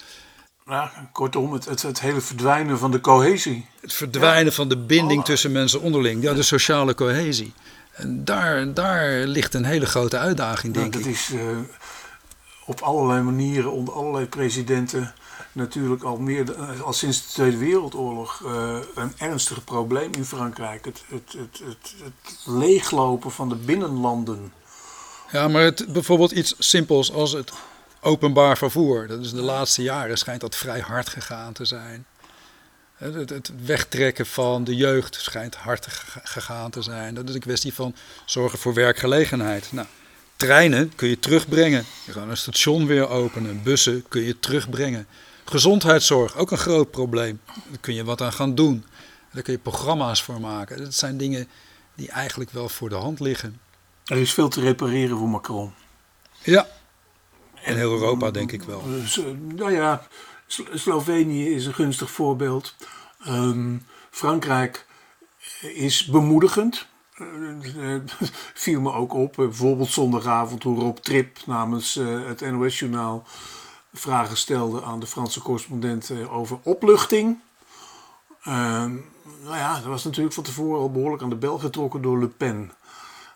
Kortom, 1.11 1.53
het, 1.53 1.65
het, 1.65 1.81
het 1.81 1.99
hele 1.99 2.21
verdwijnen 2.21 2.77
van 2.77 2.91
de 2.91 2.99
cohesie. 2.99 3.65
Het 3.81 3.93
verdwijnen 3.93 4.53
van 4.53 4.69
de 4.69 4.77
binding 4.77 5.25
tussen 5.25 5.51
mensen 5.51 5.81
onderling. 5.81 6.23
Ja, 6.23 6.33
de 6.33 6.43
sociale 6.43 6.95
cohesie. 6.95 7.53
En 7.95 8.23
daar, 8.23 8.73
daar 8.73 9.09
ligt 9.09 9.53
een 9.53 9.65
hele 9.65 9.85
grote 9.85 10.17
uitdaging, 10.17 10.73
denk 10.73 10.93
dat 10.93 11.01
ik. 11.01 11.07
Dat 11.07 11.15
is 11.15 11.29
uh, 11.29 11.57
op 12.65 12.81
allerlei 12.81 13.21
manieren 13.21 13.71
onder 13.71 13.93
allerlei 13.93 14.25
presidenten 14.25 15.13
natuurlijk 15.51 16.03
al, 16.03 16.17
meer, 16.17 16.55
al 16.83 16.93
sinds 16.93 17.25
de 17.25 17.33
Tweede 17.33 17.57
Wereldoorlog 17.57 18.41
uh, 18.45 18.77
een 18.95 19.13
ernstig 19.17 19.63
probleem 19.63 20.11
in 20.13 20.25
Frankrijk. 20.25 20.85
Het, 20.85 21.03
het, 21.07 21.33
het, 21.37 21.61
het, 21.63 21.93
het 22.03 22.37
leeglopen 22.45 23.31
van 23.31 23.49
de 23.49 23.55
binnenlanden. 23.55 24.53
Ja, 25.31 25.47
maar 25.47 25.63
het, 25.63 25.85
bijvoorbeeld 25.93 26.31
iets 26.31 26.55
simpels 26.59 27.13
als 27.13 27.31
het 27.31 27.51
openbaar 28.01 28.57
vervoer. 28.57 29.07
Dat 29.07 29.19
is 29.19 29.31
de 29.31 29.41
laatste 29.41 29.81
jaren 29.81 30.17
schijnt 30.17 30.41
dat 30.41 30.55
vrij 30.55 30.79
hard 30.79 31.09
gegaan 31.09 31.53
te 31.53 31.65
zijn. 31.65 32.05
Het, 32.95 33.29
het, 33.29 33.51
wegtrekken 33.65 34.25
van 34.25 34.63
de 34.63 34.75
jeugd 34.75 35.15
schijnt 35.15 35.55
hard 35.55 35.87
gegaan 36.23 36.71
te 36.71 36.81
zijn. 36.81 37.15
Dat 37.15 37.29
is 37.29 37.35
een 37.35 37.41
kwestie 37.41 37.73
van 37.73 37.95
zorgen 38.25 38.59
voor 38.59 38.73
werkgelegenheid. 38.73 39.71
Nou, 39.71 39.87
treinen 40.35 40.95
kun 40.95 41.07
je 41.07 41.19
terugbrengen. 41.19 41.85
Je 42.05 42.11
kan 42.11 42.29
een 42.29 42.37
station 42.37 42.85
weer 42.85 43.09
openen. 43.09 43.63
Bussen 43.63 44.05
kun 44.07 44.21
je 44.21 44.39
terugbrengen. 44.39 45.07
Gezondheidszorg, 45.45 46.35
ook 46.35 46.51
een 46.51 46.57
groot 46.57 46.91
probleem. 46.91 47.39
Daar 47.45 47.79
kun 47.79 47.93
je 47.93 48.03
wat 48.03 48.21
aan 48.21 48.33
gaan 48.33 48.55
doen. 48.55 48.85
Daar 49.31 49.43
kun 49.43 49.53
je 49.53 49.59
programma's 49.59 50.23
voor 50.23 50.39
maken. 50.39 50.77
Dat 50.77 50.93
zijn 50.93 51.17
dingen 51.17 51.47
die 51.95 52.09
eigenlijk 52.09 52.51
wel 52.51 52.69
voor 52.69 52.89
de 52.89 52.95
hand 52.95 53.19
liggen. 53.19 53.59
Er 54.05 54.17
is 54.17 54.33
veel 54.33 54.49
te 54.49 54.61
repareren 54.61 55.17
voor 55.17 55.29
Macron. 55.29 55.73
Ja, 56.43 56.67
in 57.63 57.75
heel 57.75 57.91
Europa 57.91 58.31
denk 58.31 58.51
ik 58.51 58.63
wel. 58.63 58.83
Nou 59.55 59.71
ja, 59.71 60.07
Slovenië 60.73 61.49
is 61.49 61.65
een 61.65 61.73
gunstig 61.73 62.11
voorbeeld. 62.11 62.75
Um, 63.27 63.85
Frankrijk 64.09 64.85
is 65.61 66.05
bemoedigend. 66.05 66.87
Uh, 67.17 67.99
viel 68.53 68.81
me 68.81 68.91
ook 68.91 69.13
op. 69.13 69.33
bijvoorbeeld 69.35 69.89
zondagavond 69.89 70.63
hoe 70.63 70.79
Rob 70.79 70.97
Trip 70.97 71.37
namens 71.45 71.97
uh, 71.97 72.27
het 72.27 72.41
NOS-journaal 72.41 73.23
vragen 73.93 74.37
stelde 74.37 74.83
aan 74.83 74.99
de 74.99 75.07
Franse 75.07 75.41
correspondent 75.41 76.11
over 76.29 76.59
opluchting. 76.63 77.39
Uh, 78.47 78.53
nou 79.43 79.57
ja, 79.57 79.73
dat 79.73 79.83
was 79.83 80.03
natuurlijk 80.03 80.35
van 80.35 80.43
tevoren 80.43 80.81
al 80.81 80.91
behoorlijk 80.91 81.23
aan 81.23 81.29
de 81.29 81.35
bel 81.35 81.57
getrokken 81.57 82.01
door 82.01 82.19
Le 82.19 82.27
Pen. 82.27 82.71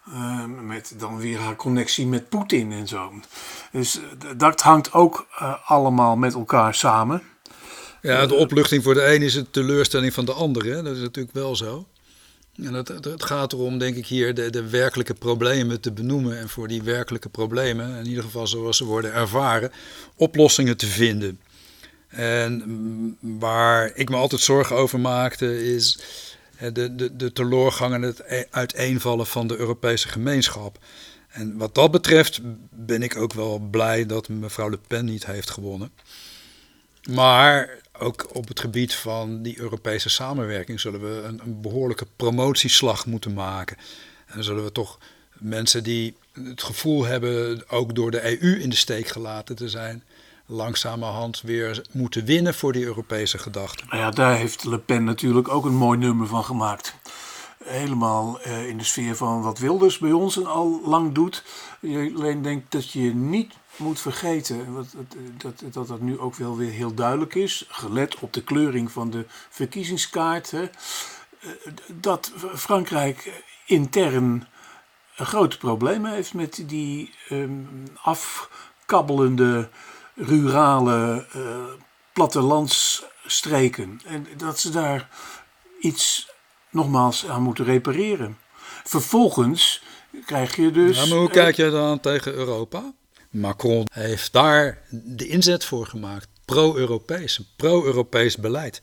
Uh, 0.08 0.46
met 0.46 0.94
dan 0.98 1.18
weer 1.18 1.40
haar 1.40 1.56
connectie 1.56 2.08
met 2.08 2.30
Poetin 2.30 2.72
en 2.72 2.88
zo. 2.88 3.14
Dus 3.72 4.00
dat 4.38 4.62
hangt 4.62 4.94
ook 4.94 5.28
uh, 5.42 5.70
allemaal 5.70 6.16
met 6.16 6.34
elkaar 6.34 6.76
samen. 6.76 7.24
Ja, 8.02 8.26
de 8.26 8.34
opluchting 8.34 8.84
voor 8.84 8.94
de 8.94 9.14
een 9.14 9.22
is 9.22 9.36
een 9.36 9.52
teleurstelling 9.52 10.14
van 10.14 10.26
de 10.26 10.34
ander. 10.34 10.66
Hè? 10.66 10.84
Dat 10.84 10.96
is 10.96 11.02
natuurlijk 11.02 11.36
wel 11.36 11.56
zo. 11.56 11.88
En 12.56 12.74
het, 12.74 12.88
het 12.88 13.24
gaat 13.24 13.54
erom, 13.54 13.78
denk 13.78 13.96
ik, 13.96 14.08
hier 14.08 14.34
de, 14.34 14.50
de 14.50 14.70
werkelijke 14.70 15.14
problemen 15.14 15.82
te 15.82 15.92
benoemen. 15.92 16.40
En 16.40 16.50
voor 16.50 16.68
die 16.68 16.84
werkelijke 16.84 17.30
problemen, 17.30 17.96
in 17.96 18.08
ieder 18.08 18.24
geval 18.24 18.48
zoals 18.48 18.78
ze 18.78 18.86
worden 18.86 19.14
ervaren, 19.14 19.72
oplossingen 20.16 20.78
te 20.78 20.88
vinden. 20.88 21.40
En 22.08 23.18
waar 23.20 23.92
ik 23.96 24.10
me 24.10 24.16
altijd 24.16 24.42
zorgen 24.42 24.76
over 24.76 25.00
maakte, 25.00 25.74
is 25.74 26.00
de, 26.60 26.96
de, 26.96 27.16
de 27.16 27.32
en 27.80 28.02
het 28.02 28.22
e-, 28.26 28.44
uiteenvallen 28.50 29.28
van 29.28 29.48
de 29.48 29.58
Europese 29.58 30.08
gemeenschap. 30.08 30.78
En 31.30 31.58
wat 31.58 31.76
dat 31.76 31.92
betreft 31.92 32.40
ben 32.70 33.04
ik 33.04 33.18
ook 33.18 33.34
wel 33.34 33.60
blij 33.60 34.06
dat 34.06 34.30
mevrouw 34.30 34.70
Le 34.70 34.80
Pen 34.88 35.06
niet 35.06 35.26
heeft 35.26 35.50
gewonnen. 35.50 35.92
Maar 37.10 37.70
ook 38.00 38.36
op 38.36 38.48
het 38.48 38.60
gebied 38.60 38.94
van 38.94 39.42
die 39.42 39.60
Europese 39.60 40.10
samenwerking 40.10 40.80
zullen 40.80 41.02
we 41.02 41.22
een, 41.22 41.40
een 41.44 41.62
behoorlijke 41.62 42.08
promotieslag 42.16 43.06
moeten 43.06 43.34
maken. 43.34 43.78
En 44.26 44.44
zullen 44.44 44.64
we 44.64 44.72
toch 44.72 44.98
mensen 45.34 45.84
die 45.84 46.16
het 46.34 46.64
gevoel 46.64 47.06
hebben 47.06 47.64
ook 47.70 47.96
door 47.96 48.12
de 48.12 48.42
EU 48.42 48.60
in 48.60 48.70
de 48.70 48.76
steek 48.76 49.08
gelaten 49.08 49.56
te 49.56 49.70
zijn, 49.70 50.04
langzamerhand 50.50 51.42
weer 51.42 51.86
moeten 51.92 52.26
winnen 52.26 52.54
voor 52.54 52.74
die 52.74 52.86
Europese 52.86 53.38
gedachten. 53.38 53.88
Nou 53.90 54.02
ja, 54.02 54.10
daar 54.10 54.36
heeft 54.36 54.64
Le 54.64 54.78
Pen 54.78 55.04
natuurlijk 55.04 55.48
ook 55.48 55.66
een 55.66 55.76
mooi 55.76 55.98
nummer 55.98 56.28
van 56.28 56.44
gemaakt. 56.44 56.96
Helemaal 57.64 58.40
uh, 58.48 58.68
in 58.68 58.78
de 58.78 58.84
sfeer 58.84 59.16
van 59.16 59.42
wat 59.42 59.60
Wilders 59.60 59.98
bij 59.98 60.12
ons 60.12 60.46
al 60.46 60.82
lang 60.86 61.14
doet. 61.14 61.44
Je 61.80 62.12
alleen 62.16 62.42
denkt 62.42 62.72
dat 62.72 62.92
je 62.92 63.14
niet 63.16 63.54
moet 63.76 64.00
vergeten, 64.00 64.74
dat, 64.74 64.88
dat, 65.38 65.74
dat 65.74 65.88
dat 65.88 66.02
nu 66.02 66.20
ook 66.20 66.36
wel 66.36 66.58
weer 66.58 66.72
heel 66.72 66.94
duidelijk 66.94 67.36
is, 67.36 67.66
gelet 67.70 68.20
op 68.20 68.34
de 68.34 68.44
kleuring 68.44 68.92
van 68.92 69.10
de 69.10 69.26
verkiezingskaart, 69.50 70.52
hè, 70.52 70.70
dat 71.88 72.32
Frankrijk 72.56 73.44
intern 73.66 74.48
grote 75.16 75.58
problemen 75.58 76.12
heeft 76.12 76.34
met 76.34 76.64
die 76.66 77.14
um, 77.30 77.84
afkabbelende 78.02 79.70
rurale 80.20 81.26
uh, 81.36 81.42
plattelandsstreken. 82.14 84.02
En 84.06 84.28
dat 84.38 84.60
ze 84.60 84.70
daar 84.70 85.10
iets 85.80 86.30
nogmaals 86.70 87.28
aan 87.28 87.42
moeten 87.42 87.66
repareren. 87.66 88.38
Vervolgens 88.84 89.84
krijg 90.26 90.56
je 90.56 90.72
dus. 90.72 90.98
Ja, 90.98 91.06
maar 91.06 91.18
hoe 91.18 91.30
kijk 91.30 91.56
jij 91.56 91.70
dan 91.70 92.00
tegen 92.00 92.34
Europa? 92.34 92.94
Macron 93.30 93.88
heeft 93.92 94.34
daar 94.34 94.82
de 94.92 95.28
inzet 95.28 95.66
voor 95.66 95.86
gemaakt. 95.86 96.28
Pro-Europees, 96.46 97.42
pro-Europees 97.56 98.38
beleid. 98.38 98.82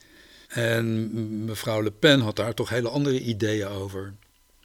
En 0.48 1.44
mevrouw 1.44 1.82
Le 1.82 1.90
Pen 1.90 2.20
had 2.20 2.36
daar 2.36 2.54
toch 2.54 2.68
hele 2.68 2.88
andere 2.88 3.20
ideeën 3.20 3.68
over. 3.68 4.14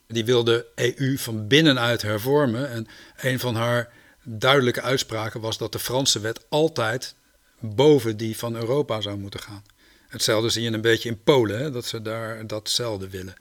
Die 0.08 0.26
wilde 0.26 0.66
EU 0.76 1.18
van 1.18 1.48
binnenuit 1.48 2.02
hervormen. 2.02 2.70
En 2.70 2.88
een 3.18 3.40
van 3.40 3.56
haar 3.56 3.94
duidelijke 4.24 4.82
uitspraken 4.82 5.42
was 5.42 5.58
dat 5.58 5.72
de 5.72 5.80
Franse 5.80 6.20
wet 6.20 6.46
altijd 6.50 7.16
boven 7.60 8.18
die 8.18 8.38
van 8.38 8.56
Europa 8.56 9.02
zou 9.02 9.18
moeten 9.18 9.40
gaan. 9.40 9.64
Hetzelfde 10.08 10.50
zie 10.50 10.64
je 10.64 10.72
een 10.72 10.82
beetje 10.82 11.10
in 11.10 11.24
Polen, 11.24 11.60
hè, 11.60 11.72
dat 11.72 11.86
ze 11.86 12.02
daar 12.02 12.48
datzelfde 12.48 13.10
willen. 13.10 13.34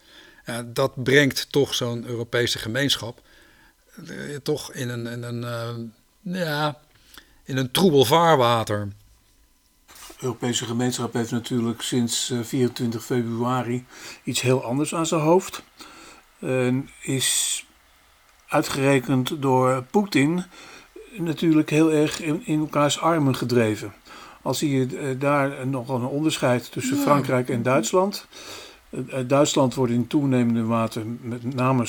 Dat 0.64 1.02
brengt 1.02 1.52
toch 1.52 1.74
zo'n 1.74 2.06
Europese 2.06 2.58
gemeenschap 2.58 3.22
eh, 4.08 4.36
toch 4.42 4.72
in 4.72 4.88
een, 4.88 5.06
in 5.06 5.22
een, 5.22 5.42
uh, 6.22 6.40
ja, 6.42 6.80
in 7.44 7.56
een 7.56 7.70
troebel 7.70 8.04
vaarwater. 8.04 8.88
De 9.86 10.26
Europese 10.26 10.64
gemeenschap 10.64 11.12
heeft 11.12 11.30
natuurlijk 11.30 11.82
sinds 11.82 12.32
24 12.42 13.04
februari 13.04 13.86
iets 14.24 14.40
heel 14.40 14.64
anders 14.64 14.94
aan 14.94 15.06
zijn 15.06 15.20
hoofd. 15.20 15.62
Is 17.02 17.64
uitgerekend 18.48 19.42
door 19.42 19.84
Poetin 19.90 20.44
natuurlijk 21.16 21.70
heel 21.70 21.92
erg 21.92 22.20
in, 22.20 22.46
in 22.46 22.60
elkaars 22.60 23.00
armen 23.00 23.36
gedreven. 23.36 23.92
Al 24.42 24.54
zie 24.54 24.78
je 24.78 25.16
daar 25.18 25.66
nog 25.66 25.88
een 25.88 26.04
onderscheid 26.04 26.72
tussen 26.72 26.96
Frankrijk 26.96 27.48
en 27.48 27.62
Duitsland. 27.62 28.26
Duitsland 29.26 29.74
wordt 29.74 29.92
in 29.92 30.06
toenemende 30.06 30.62
mate, 30.62 31.04
met 31.20 31.54
name 31.54 31.86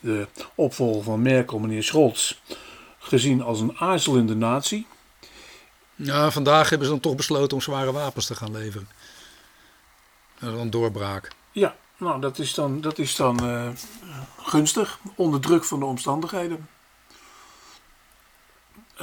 de 0.00 0.26
opvolger 0.54 1.02
van 1.02 1.22
Merkel, 1.22 1.58
meneer 1.58 1.82
Scholz, 1.82 2.38
gezien 2.98 3.42
als 3.42 3.60
een 3.60 3.76
aarzelende 3.78 4.34
natie. 4.34 4.86
Ja, 5.94 6.30
vandaag 6.30 6.68
hebben 6.68 6.86
ze 6.86 6.92
dan 6.92 7.02
toch 7.02 7.16
besloten 7.16 7.56
om 7.56 7.62
zware 7.62 7.92
wapens 7.92 8.26
te 8.26 8.34
gaan 8.34 8.52
leveren. 8.52 8.88
Dat 10.38 10.54
is 10.54 10.60
een 10.60 10.70
doorbraak. 10.70 11.30
Ja, 11.52 11.76
nou 11.96 12.20
dat 12.20 12.38
is 12.38 12.54
dan, 12.54 12.80
dat 12.80 12.98
is 12.98 13.16
dan 13.16 13.44
uh, 13.44 13.68
gunstig, 14.36 14.98
onder 15.14 15.40
druk 15.40 15.64
van 15.64 15.78
de 15.78 15.84
omstandigheden. 15.84 16.68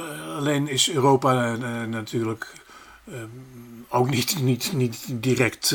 Uh, 0.00 0.36
alleen 0.36 0.68
is 0.68 0.90
Europa 0.90 1.54
uh, 1.54 1.84
natuurlijk 1.84 2.52
ook 3.88 4.10
niet, 4.10 4.42
niet, 4.42 4.72
niet 4.72 5.06
direct 5.10 5.74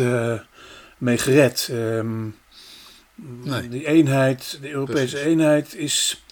mee 0.97 1.17
gered. 1.17 1.69
Um, 1.71 2.35
nee. 3.15 3.69
Die 3.69 3.87
eenheid, 3.87 4.57
de 4.61 4.69
Europese 4.69 5.11
Precies. 5.11 5.19
eenheid 5.19 5.75
is 5.75 6.23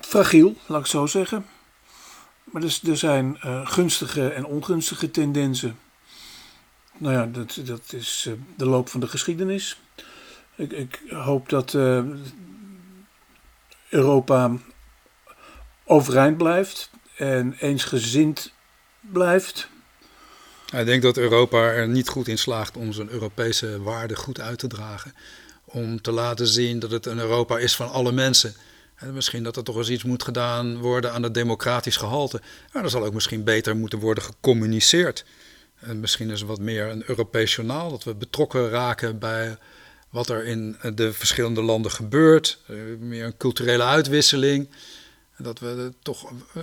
fragiel, 0.00 0.56
laat 0.66 0.80
ik 0.80 0.86
zo 0.86 1.06
zeggen. 1.06 1.46
Maar 2.44 2.60
dus, 2.60 2.82
er 2.82 2.96
zijn 2.96 3.36
gunstige 3.64 4.28
en 4.28 4.44
ongunstige 4.44 5.10
tendensen. 5.10 5.78
Nou 6.98 7.14
ja, 7.14 7.26
dat, 7.26 7.60
dat 7.64 7.92
is 7.92 8.28
de 8.56 8.66
loop 8.66 8.88
van 8.88 9.00
de 9.00 9.08
geschiedenis. 9.08 9.80
Ik, 10.56 10.72
ik 10.72 11.00
hoop 11.08 11.48
dat 11.48 11.76
Europa 13.88 14.52
overeind 15.90 16.36
blijft 16.36 16.90
en 17.16 17.54
eensgezind 17.58 18.52
blijft? 19.00 19.68
Ik 20.76 20.86
denk 20.86 21.02
dat 21.02 21.16
Europa 21.16 21.58
er 21.58 21.88
niet 21.88 22.08
goed 22.08 22.28
in 22.28 22.38
slaagt 22.38 22.76
om 22.76 22.92
zijn 22.92 23.10
Europese 23.10 23.82
waarden 23.82 24.16
goed 24.16 24.40
uit 24.40 24.58
te 24.58 24.66
dragen. 24.66 25.14
Om 25.64 26.00
te 26.00 26.10
laten 26.10 26.46
zien 26.46 26.78
dat 26.78 26.90
het 26.90 27.06
een 27.06 27.18
Europa 27.18 27.58
is 27.58 27.76
van 27.76 27.90
alle 27.90 28.12
mensen. 28.12 28.54
En 28.94 29.12
misschien 29.12 29.42
dat 29.42 29.56
er 29.56 29.64
toch 29.64 29.76
eens 29.76 29.90
iets 29.90 30.04
moet 30.04 30.22
gedaan 30.22 30.78
worden 30.78 31.12
aan 31.12 31.22
het 31.22 31.34
democratisch 31.34 31.96
gehalte. 31.96 32.40
Maar 32.72 32.84
er 32.84 32.90
zal 32.90 33.04
ook 33.04 33.14
misschien 33.14 33.44
beter 33.44 33.76
moeten 33.76 33.98
worden 33.98 34.24
gecommuniceerd. 34.24 35.24
En 35.78 36.00
misschien 36.00 36.30
is 36.30 36.42
wat 36.42 36.60
meer 36.60 36.86
een 36.86 37.02
Europees 37.06 37.54
journaal, 37.54 37.90
dat 37.90 38.04
we 38.04 38.14
betrokken 38.14 38.68
raken 38.68 39.18
bij 39.18 39.56
wat 40.10 40.28
er 40.28 40.44
in 40.44 40.76
de 40.94 41.12
verschillende 41.12 41.62
landen 41.62 41.90
gebeurt. 41.90 42.58
Eh, 42.66 42.76
meer 42.98 43.24
een 43.24 43.36
culturele 43.36 43.84
uitwisseling. 43.84 44.68
Dat 45.42 45.58
we 45.58 45.92
toch 46.02 46.32
eh, 46.54 46.62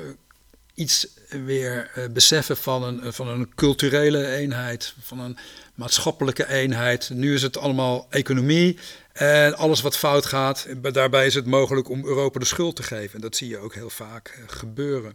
iets 0.74 1.07
weer 1.29 1.91
eh, 1.93 2.10
beseffen 2.10 2.57
van 2.57 2.84
een, 2.84 3.13
van 3.13 3.27
een 3.27 3.55
culturele 3.55 4.27
eenheid, 4.36 4.93
van 5.01 5.19
een 5.19 5.38
maatschappelijke 5.75 6.48
eenheid. 6.48 7.10
Nu 7.10 7.34
is 7.34 7.41
het 7.41 7.57
allemaal 7.57 8.07
economie 8.10 8.77
en 9.13 9.57
alles 9.57 9.81
wat 9.81 9.98
fout 9.98 10.25
gaat. 10.25 10.67
Daarbij 10.91 11.25
is 11.25 11.34
het 11.34 11.46
mogelijk 11.46 11.89
om 11.89 12.05
Europa 12.05 12.39
de 12.39 12.46
schuld 12.46 12.75
te 12.75 12.84
geven. 12.84 13.15
En 13.15 13.22
dat 13.22 13.36
zie 13.36 13.50
je 13.50 13.57
ook 13.57 13.74
heel 13.74 13.89
vaak 13.89 14.43
gebeuren. 14.48 15.13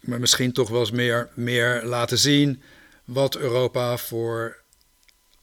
Maar 0.00 0.20
misschien 0.20 0.52
toch 0.52 0.68
wel 0.68 0.80
eens 0.80 0.90
meer, 0.90 1.28
meer 1.34 1.84
laten 1.84 2.18
zien 2.18 2.62
wat 3.04 3.36
Europa 3.36 3.96
voor 3.96 4.56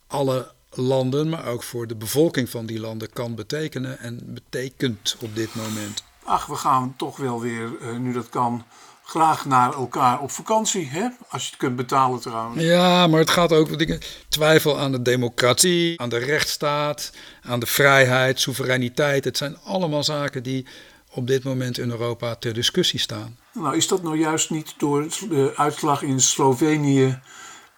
alle 0.07 0.51
landen, 0.69 1.29
maar 1.29 1.45
ook 1.45 1.63
voor 1.63 1.87
de 1.87 1.95
bevolking 1.95 2.49
van 2.49 2.65
die 2.65 2.79
landen 2.79 3.09
kan 3.09 3.35
betekenen 3.35 3.99
en 3.99 4.19
betekent 4.33 5.15
op 5.19 5.35
dit 5.35 5.55
moment. 5.55 6.03
Ach, 6.27 6.45
we 6.45 6.55
gaan 6.55 6.93
toch 6.97 7.17
wel 7.17 7.41
weer, 7.41 7.71
uh, 7.81 7.97
nu 7.97 8.13
dat 8.13 8.29
kan, 8.29 8.63
graag 9.03 9.45
naar 9.45 9.73
elkaar 9.73 10.19
op 10.19 10.31
vakantie, 10.31 10.89
hè? 10.89 11.07
als 11.29 11.43
je 11.43 11.49
het 11.49 11.59
kunt 11.59 11.75
betalen 11.75 12.19
trouwens. 12.19 12.63
Ja, 12.63 13.07
maar 13.07 13.19
het 13.19 13.29
gaat 13.29 13.53
ook 13.53 13.69
om 13.71 13.99
twijfel 14.29 14.79
aan 14.79 14.91
de 14.91 15.01
democratie, 15.01 16.01
aan 16.01 16.09
de 16.09 16.17
rechtsstaat, 16.17 17.11
aan 17.41 17.59
de 17.59 17.65
vrijheid, 17.65 18.39
soevereiniteit. 18.39 19.23
Het 19.23 19.37
zijn 19.37 19.57
allemaal 19.63 20.03
zaken 20.03 20.43
die 20.43 20.65
op 21.11 21.27
dit 21.27 21.43
moment 21.43 21.77
in 21.77 21.89
Europa 21.89 22.35
ter 22.35 22.53
discussie 22.53 22.99
staan. 22.99 23.37
Nou, 23.53 23.75
is 23.75 23.87
dat 23.87 24.03
nou 24.03 24.17
juist 24.17 24.49
niet 24.49 24.73
door 24.77 25.07
de 25.29 25.53
uitslag 25.55 26.01
in 26.01 26.19
Slovenië 26.19 27.19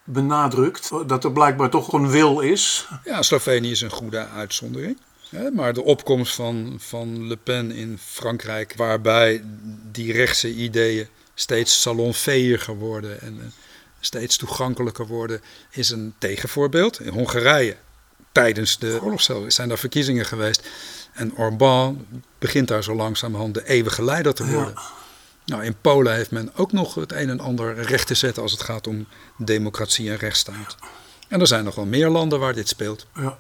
benadrukt. 0.04 0.92
Dat 1.06 1.24
er 1.24 1.32
blijkbaar 1.32 1.70
toch 1.70 1.94
een 1.94 2.10
wil 2.10 2.40
is. 2.40 2.88
Ja, 3.04 3.22
Slovenië 3.22 3.72
is 3.72 3.82
een 3.82 3.90
goede 3.90 4.28
uitzondering. 4.28 4.98
Maar 5.54 5.74
de 5.74 5.84
opkomst 5.84 6.36
van, 6.36 6.76
van 6.80 7.28
Le 7.28 7.38
Pen 7.38 7.72
in 7.72 7.98
Frankrijk, 8.02 8.74
waarbij 8.76 9.44
die 9.92 10.12
rechtse 10.12 10.54
ideeën 10.54 11.08
steeds 11.34 11.82
salonveiliger 11.82 12.76
worden 12.76 13.22
en 13.22 13.38
eh, 13.42 13.46
steeds 14.00 14.38
toegankelijker 14.38 15.08
worden, 15.08 15.42
is 15.70 15.90
een 15.90 16.14
tegenvoorbeeld. 16.18 17.00
In 17.00 17.14
Hongarije, 17.14 17.76
tijdens 18.32 18.80
de 18.80 19.00
oorlog 19.02 19.22
zijn 19.48 19.68
daar 19.68 19.78
verkiezingen 19.78 20.26
geweest. 20.26 20.68
En 21.14 21.36
Orbán 21.36 22.08
begint 22.40 22.68
daar 22.68 22.84
zo 22.84 22.96
langzamerhand 22.96 23.54
de 23.54 23.68
eeuwige 23.68 24.04
leider 24.04 24.34
te 24.34 24.46
worden. 24.46 24.74
Nou, 25.46 25.64
in 25.64 25.76
Polen 25.82 26.16
heeft 26.16 26.32
men 26.32 26.52
ook 26.56 26.72
nog 26.72 26.96
het 26.96 27.12
een 27.12 27.30
en 27.30 27.40
ander 27.40 27.82
recht 27.82 28.08
te 28.08 28.14
zetten 28.14 28.44
als 28.44 28.52
het 28.52 28.62
gaat 28.62 28.88
om 28.88 29.08
democratie 29.38 30.10
en 30.10 30.18
rechtsstaat. 30.18 30.76
En 31.28 31.40
er 31.40 31.48
zijn 31.48 31.64
nog 31.64 31.76
wel 31.76 31.86
meer 31.86 32.10
landen 32.10 32.40
waar 32.40 32.54
dit 32.54 32.68
speelt. 32.68 33.06
Ja. 33.16 33.38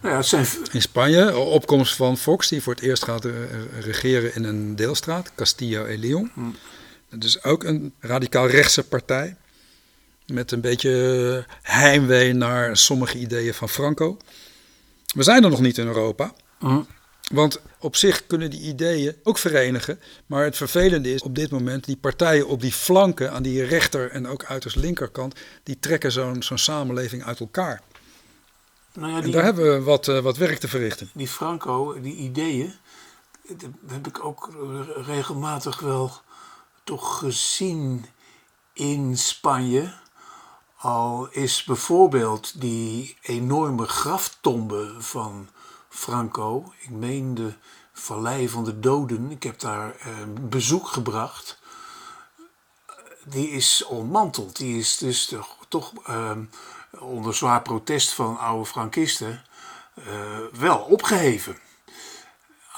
Nou 0.00 0.14
ja, 0.14 0.22
zijn... 0.22 0.46
In 0.72 0.82
Spanje, 0.82 1.36
opkomst 1.36 1.94
van 1.94 2.16
Fox, 2.16 2.48
die 2.48 2.62
voor 2.62 2.74
het 2.74 2.82
eerst 2.82 3.04
gaat 3.04 3.24
eh, 3.24 3.32
regeren 3.80 4.34
in 4.34 4.44
een 4.44 4.76
deelstraat, 4.76 5.30
Castillo 5.34 5.84
y 5.84 5.96
León. 5.96 6.32
Dat 7.10 7.24
is 7.24 7.42
ook 7.42 7.64
een 7.64 7.94
radicaal 8.00 8.48
rechtse 8.48 8.84
partij. 8.84 9.36
Met 10.26 10.52
een 10.52 10.60
beetje 10.60 11.44
heimwee 11.62 12.32
naar 12.32 12.76
sommige 12.76 13.18
ideeën 13.18 13.54
van 13.54 13.68
Franco. 13.68 14.16
We 15.14 15.22
zijn 15.22 15.44
er 15.44 15.50
nog 15.50 15.60
niet 15.60 15.78
in 15.78 15.86
Europa. 15.86 16.34
Hm. 16.58 16.80
Want 17.32 17.60
op 17.78 17.96
zich 17.96 18.26
kunnen 18.26 18.50
die 18.50 18.60
ideeën 18.60 19.16
ook 19.22 19.38
verenigen. 19.38 20.00
Maar 20.26 20.44
het 20.44 20.56
vervelende 20.56 21.14
is 21.14 21.22
op 21.22 21.34
dit 21.34 21.50
moment, 21.50 21.84
die 21.84 21.96
partijen 21.96 22.48
op 22.48 22.60
die 22.60 22.72
flanken, 22.72 23.32
aan 23.32 23.42
die 23.42 23.64
rechter 23.64 24.10
en 24.10 24.26
ook 24.26 24.44
uiterst 24.44 24.76
linkerkant, 24.76 25.34
die 25.62 25.78
trekken 25.80 26.12
zo'n 26.12 26.42
zo'n 26.42 26.58
samenleving 26.58 27.24
uit 27.24 27.40
elkaar. 27.40 27.82
Nou 28.96 29.12
ja, 29.12 29.16
die, 29.16 29.24
en 29.24 29.30
daar 29.30 29.44
hebben 29.44 29.72
we 29.72 29.82
wat, 29.82 30.06
uh, 30.06 30.18
wat 30.18 30.36
werk 30.36 30.58
te 30.58 30.68
verrichten. 30.68 31.10
Die 31.14 31.28
Franco, 31.28 32.00
die 32.00 32.14
ideeën, 32.14 32.74
dat 33.48 33.70
heb 33.86 34.06
ik 34.06 34.24
ook 34.24 34.50
regelmatig 34.96 35.80
wel 35.80 36.12
toch 36.84 37.18
gezien 37.18 38.06
in 38.72 39.18
Spanje. 39.18 39.94
Al 40.76 41.28
is 41.30 41.64
bijvoorbeeld 41.64 42.60
die 42.60 43.16
enorme 43.22 43.86
graftombe 43.86 44.94
van 44.98 45.48
Franco. 45.88 46.72
Ik 46.78 46.90
meen 46.90 47.34
de 47.34 47.52
Vallei 47.92 48.48
van 48.48 48.64
de 48.64 48.80
Doden. 48.80 49.30
Ik 49.30 49.42
heb 49.42 49.58
daar 49.58 49.96
eh, 49.96 50.12
bezoek 50.40 50.88
gebracht. 50.88 51.58
Die 53.24 53.50
is 53.50 53.84
ontmanteld. 53.84 54.56
Die 54.56 54.78
is 54.78 54.96
dus 54.96 55.26
toch, 55.26 55.56
toch 55.68 55.92
ehm, 56.04 56.44
onder 57.00 57.34
zwaar 57.34 57.62
protest 57.62 58.12
van 58.12 58.38
oude 58.38 58.66
Frankisten 58.66 59.42
uh, 59.98 60.38
wel 60.52 60.78
opgeheven. 60.78 61.58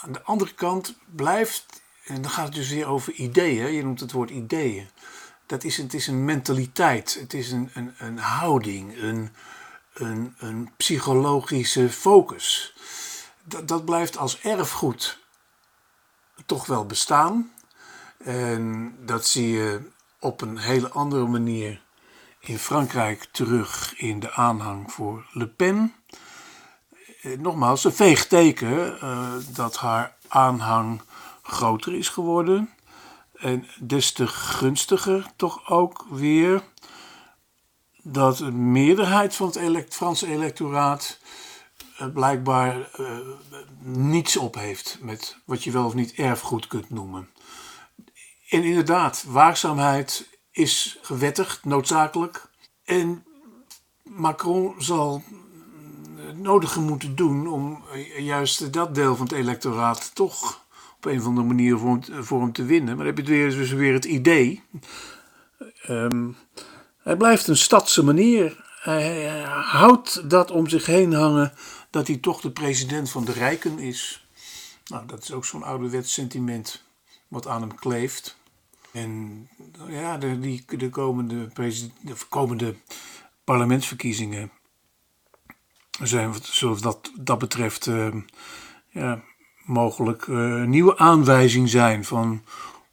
Aan 0.03 0.13
de 0.13 0.23
andere 0.23 0.55
kant 0.55 0.95
blijft, 1.15 1.67
en 2.05 2.23
dan 2.23 2.31
gaat 2.31 2.47
het 2.47 2.55
dus 2.55 2.69
weer 2.69 2.87
over 2.87 3.13
ideeën. 3.13 3.73
Je 3.73 3.85
noemt 3.85 4.01
het 4.01 4.13
woord 4.13 4.31
ideeën. 4.31 4.89
Dat 5.47 5.65
is, 5.65 5.77
het 5.77 5.95
is 5.95 6.07
een 6.07 6.25
mentaliteit. 6.25 7.17
Het 7.21 7.35
is 7.35 7.51
een, 7.53 7.71
een, 7.75 7.95
een 7.99 8.19
houding. 8.19 9.03
Een, 9.03 9.35
een, 9.95 10.35
een 10.39 10.71
psychologische 10.77 11.91
focus 11.91 12.75
dat, 13.49 13.69
dat 13.69 13.85
blijft 13.85 14.17
als 14.17 14.41
erfgoed 14.41 15.19
toch 16.47 16.67
wel 16.67 16.87
bestaan. 16.87 17.53
En 18.19 18.95
dat 19.07 19.27
zie 19.27 19.49
je 19.49 19.81
op 20.19 20.41
een 20.41 20.59
hele 20.59 20.89
andere 20.89 21.27
manier 21.27 21.81
in 22.49 22.59
Frankrijk 22.59 23.29
terug 23.33 23.95
in 23.97 24.21
de 24.21 24.33
aanhang 24.33 24.93
voor 24.93 25.27
Le 25.33 25.49
Pen. 25.49 25.95
Eh, 27.23 27.39
nogmaals, 27.39 27.85
een 27.85 27.93
veeg 27.93 28.27
teken 28.27 28.99
uh, 29.03 29.33
dat 29.55 29.77
haar 29.77 30.17
aanhang 30.29 31.03
groter 31.43 31.95
is 31.95 32.09
geworden. 32.09 32.71
En 33.35 33.67
des 33.81 34.13
te 34.13 34.27
gunstiger 34.27 35.27
toch 35.37 35.71
ook 35.71 36.07
weer 36.11 36.63
dat 38.03 38.37
de 38.37 38.53
meerderheid 38.53 39.35
van 39.35 39.47
het 39.47 39.57
elect 39.57 39.95
Franse 39.95 40.27
electoraat 40.27 41.19
eh, 41.97 42.07
blijkbaar 42.13 42.91
niets 43.83 44.37
op 44.37 44.55
heeft 44.55 44.99
met 45.01 45.37
wat 45.45 45.65
je 45.65 45.71
wel 45.71 45.85
of 45.85 45.95
niet 45.95 46.15
erfgoed 46.15 46.67
kunt 46.67 46.91
noemen. 46.91 47.29
En 48.49 48.65
inderdaad, 48.65 49.25
waakzaamheid 49.27 50.38
is 50.59 50.99
gewettigd, 51.03 51.65
noodzakelijk. 51.65 52.49
En 52.85 53.25
Macron 54.03 54.75
zal 54.79 55.23
het 56.17 56.39
nodige 56.39 56.81
moeten 56.81 57.17
doen 57.17 57.47
om 57.47 57.83
juist 58.19 58.73
dat 58.73 58.95
deel 58.95 59.17
van 59.17 59.27
het 59.27 59.35
electoraat 59.35 60.15
toch 60.15 60.67
op 60.97 61.05
een 61.05 61.19
of 61.19 61.27
andere 61.27 61.47
manier 61.47 61.79
voor 62.21 62.41
hem, 62.41 62.53
te 62.53 62.65
winnen. 62.65 62.97
Maar 62.97 63.05
dan 63.05 63.15
heb 63.17 63.27
je 63.27 63.33
weer, 63.33 63.51
dus 63.51 63.71
weer 63.71 63.93
het 63.93 64.05
idee. 64.05 64.63
Um, 65.89 66.37
hij 66.99 67.17
blijft 67.17 67.49
een 67.49 67.57
stadse 67.57 68.05
manier. 68.05 68.65
Hij 68.81 69.41
houdt 69.55 70.31
dat 70.31 70.51
om 70.51 70.69
zich 70.69 70.87
heen 70.87 71.13
hangen 71.13 71.53
dat 71.91 72.07
hij 72.07 72.17
toch 72.17 72.41
de 72.41 72.51
president 72.51 73.11
van 73.11 73.25
de 73.25 73.33
rijken 73.33 73.79
is. 73.79 74.27
Nou, 74.85 75.07
dat 75.07 75.23
is 75.23 75.33
ook 75.33 75.45
zo'n 75.45 75.63
ouderwets 75.63 76.13
sentiment 76.13 76.85
wat 77.29 77.47
aan 77.47 77.61
hem 77.61 77.75
kleeft. 77.75 78.38
En 78.93 79.49
ja, 79.89 80.19
de, 80.19 80.41
die, 80.41 80.65
de, 80.67 80.89
komende, 80.89 81.49
de 82.01 82.15
komende 82.29 82.75
parlementsverkiezingen 83.45 84.51
zijn, 86.03 86.35
zullen 86.43 86.81
dat, 86.81 87.13
dat 87.21 87.39
betreft 87.39 87.87
uh, 87.87 88.15
ja, 88.89 89.23
mogelijk 89.65 90.27
uh, 90.27 90.65
nieuwe 90.65 90.99
aanwijzing 90.99 91.69
zijn 91.69 92.05
van... 92.05 92.43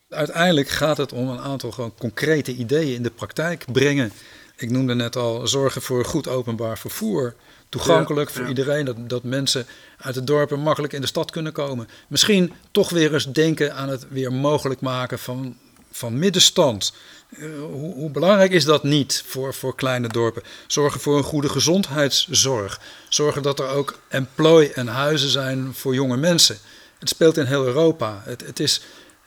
Uiteindelijk 0.09 0.69
gaat 0.69 0.97
het 0.97 1.13
om 1.13 1.27
een 1.27 1.39
aantal 1.39 1.71
gewoon 1.71 1.93
concrete 1.97 2.55
ideeën 2.55 2.95
in 2.95 3.03
de 3.03 3.11
praktijk 3.11 3.65
brengen. 3.71 4.11
Ik 4.57 4.69
noemde 4.69 4.95
net 4.95 5.15
al 5.15 5.47
zorgen 5.47 5.81
voor 5.81 6.05
goed 6.05 6.27
openbaar 6.27 6.77
vervoer 6.77 7.35
toegankelijk 7.69 8.29
voor 8.29 8.47
iedereen. 8.47 8.85
Dat, 8.85 9.09
dat 9.09 9.23
mensen 9.23 9.65
uit 9.97 10.15
het 10.15 10.27
dorpen 10.27 10.59
makkelijk 10.59 10.93
in 10.93 11.01
de 11.01 11.07
stad 11.07 11.31
kunnen 11.31 11.53
komen. 11.53 11.87
Misschien 12.07 12.53
toch 12.71 12.89
weer 12.89 13.13
eens 13.13 13.31
denken 13.31 13.75
aan 13.75 13.89
het 13.89 14.07
weer 14.09 14.33
mogelijk 14.33 14.81
maken 14.81 15.19
van, 15.19 15.57
van 15.95 16.19
middenstand. 16.19 16.93
Uh, 17.29 17.59
hoe, 17.59 17.93
hoe, 17.93 18.09
belangrijk 18.09 18.51
is 18.51 18.65
dat 18.65 18.83
niet 18.83 19.23
voor, 19.25 19.53
voor 19.53 19.75
kleine 19.75 20.07
dorpen? 20.07 20.43
Zorgen 20.67 20.99
voor 20.99 21.17
een 21.17 21.23
goede 21.23 21.49
gezondheidszorg. 21.49 22.81
Zorgen 23.09 23.41
dat 23.41 23.59
er 23.59 23.67
ook 23.67 23.99
employ 24.07 24.71
en 24.73 24.87
huizen 24.87 25.29
zijn 25.29 25.73
voor 25.73 25.93
jonge 25.93 26.17
mensen. 26.17 26.57
Het 26.99 27.09
speelt 27.09 27.37
in 27.37 27.45
heel 27.45 27.65
Europa. 27.65 28.21
Het, 28.25 28.45
het 28.45 28.59
is 28.59 28.81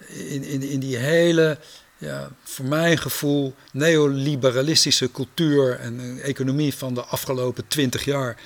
in, 0.06 0.44
in, 0.44 0.62
in 0.62 0.80
die 0.80 0.96
hele, 0.96 1.58
ja, 1.98 2.30
voor 2.44 2.64
mijn 2.64 2.98
gevoel, 2.98 3.54
neoliberalistische 3.72 5.10
cultuur 5.10 5.78
en 5.78 6.20
economie 6.22 6.74
van 6.74 6.94
de 6.94 7.04
afgelopen 7.04 7.68
twintig 7.68 8.04
jaar, 8.04 8.36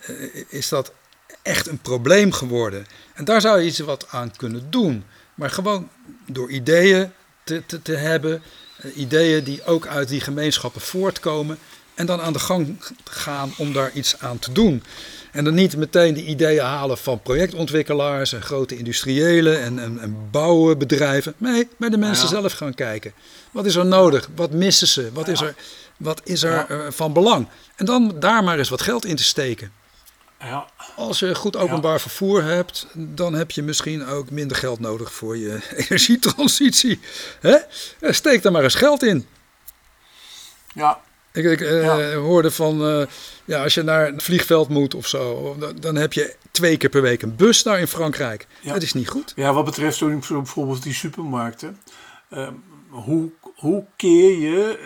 eh, 0.00 0.14
is 0.48 0.68
dat 0.68 0.92
echt 1.42 1.66
een 1.66 1.80
probleem 1.80 2.32
geworden. 2.32 2.86
En 3.14 3.24
daar 3.24 3.40
zou 3.40 3.60
je 3.60 3.66
iets 3.66 3.78
wat 3.78 4.08
aan 4.08 4.36
kunnen 4.36 4.70
doen. 4.70 5.04
Maar 5.34 5.50
gewoon 5.50 5.88
door 6.26 6.50
ideeën 6.50 7.12
te, 7.50 7.62
te, 7.66 7.82
te 7.82 7.96
hebben, 7.96 8.42
eh, 8.76 8.96
ideeën 8.96 9.44
die 9.44 9.64
ook 9.64 9.86
uit 9.86 10.08
die 10.08 10.20
gemeenschappen 10.20 10.80
voortkomen, 10.80 11.58
en 11.94 12.06
dan 12.06 12.20
aan 12.20 12.32
de 12.32 12.38
gang 12.38 12.76
gaan 13.04 13.52
om 13.56 13.72
daar 13.72 13.90
iets 13.92 14.18
aan 14.18 14.38
te 14.38 14.52
doen. 14.52 14.82
En 15.32 15.44
dan 15.44 15.54
niet 15.54 15.76
meteen 15.76 16.14
de 16.14 16.24
ideeën 16.24 16.64
halen 16.64 16.98
van 16.98 17.22
projectontwikkelaars 17.22 18.32
en 18.32 18.42
grote 18.42 18.76
industriëlen 18.76 19.62
en, 19.62 19.78
en, 19.78 20.00
en 20.00 20.16
bouwbedrijven. 20.30 21.34
Nee, 21.36 21.68
bij 21.78 21.88
de 21.88 21.96
mensen 21.96 22.28
zelf 22.28 22.52
gaan 22.52 22.74
kijken. 22.74 23.12
Wat 23.50 23.66
is 23.66 23.74
er 23.74 23.86
nodig? 23.86 24.28
Wat 24.34 24.52
missen 24.52 24.88
ze? 24.88 25.10
Wat 25.12 25.28
is 25.28 25.40
er, 25.40 25.54
wat 25.96 26.20
is 26.24 26.42
er 26.42 26.66
eh, 26.68 26.78
van 26.90 27.12
belang? 27.12 27.48
En 27.76 27.84
dan 27.84 28.14
daar 28.18 28.44
maar 28.44 28.58
eens 28.58 28.68
wat 28.68 28.82
geld 28.82 29.04
in 29.04 29.16
te 29.16 29.24
steken. 29.24 29.72
Ja. 30.40 30.66
Als 30.96 31.18
je 31.18 31.34
goed 31.34 31.56
openbaar 31.56 32.00
vervoer 32.00 32.42
hebt, 32.42 32.86
dan 32.94 33.34
heb 33.34 33.50
je 33.50 33.62
misschien 33.62 34.06
ook 34.06 34.30
minder 34.30 34.56
geld 34.56 34.80
nodig 34.80 35.12
voor 35.12 35.36
je 35.36 35.58
energietransitie. 35.76 37.00
Hè? 37.40 37.56
Steek 38.00 38.42
daar 38.42 38.52
maar 38.52 38.62
eens 38.62 38.74
geld 38.74 39.02
in. 39.02 39.26
Ja, 40.74 41.00
ik, 41.32 41.44
ik 41.44 41.60
uh, 41.60 42.14
hoorde 42.14 42.50
van, 42.50 42.88
uh, 42.88 43.06
ja, 43.44 43.62
als 43.62 43.74
je 43.74 43.82
naar 43.82 44.06
het 44.06 44.22
vliegveld 44.22 44.68
moet 44.68 44.94
of 44.94 45.06
zo, 45.06 45.56
dan 45.80 45.96
heb 45.96 46.12
je 46.12 46.34
twee 46.50 46.76
keer 46.76 46.88
per 46.88 47.02
week 47.02 47.22
een 47.22 47.36
bus 47.36 47.62
daar 47.62 47.80
in 47.80 47.86
Frankrijk. 47.86 48.46
Dat 48.62 48.82
is 48.82 48.92
niet 48.92 49.08
goed. 49.08 49.32
Ja, 49.36 49.52
wat 49.52 49.64
betreft 49.64 49.96
zo 49.96 50.18
bijvoorbeeld 50.28 50.82
die 50.82 50.94
supermarkten. 50.94 51.80
Uh, 52.30 52.48
hoe, 52.88 53.30
hoe 53.56 53.84
keer 53.96 54.38
je 54.38 54.78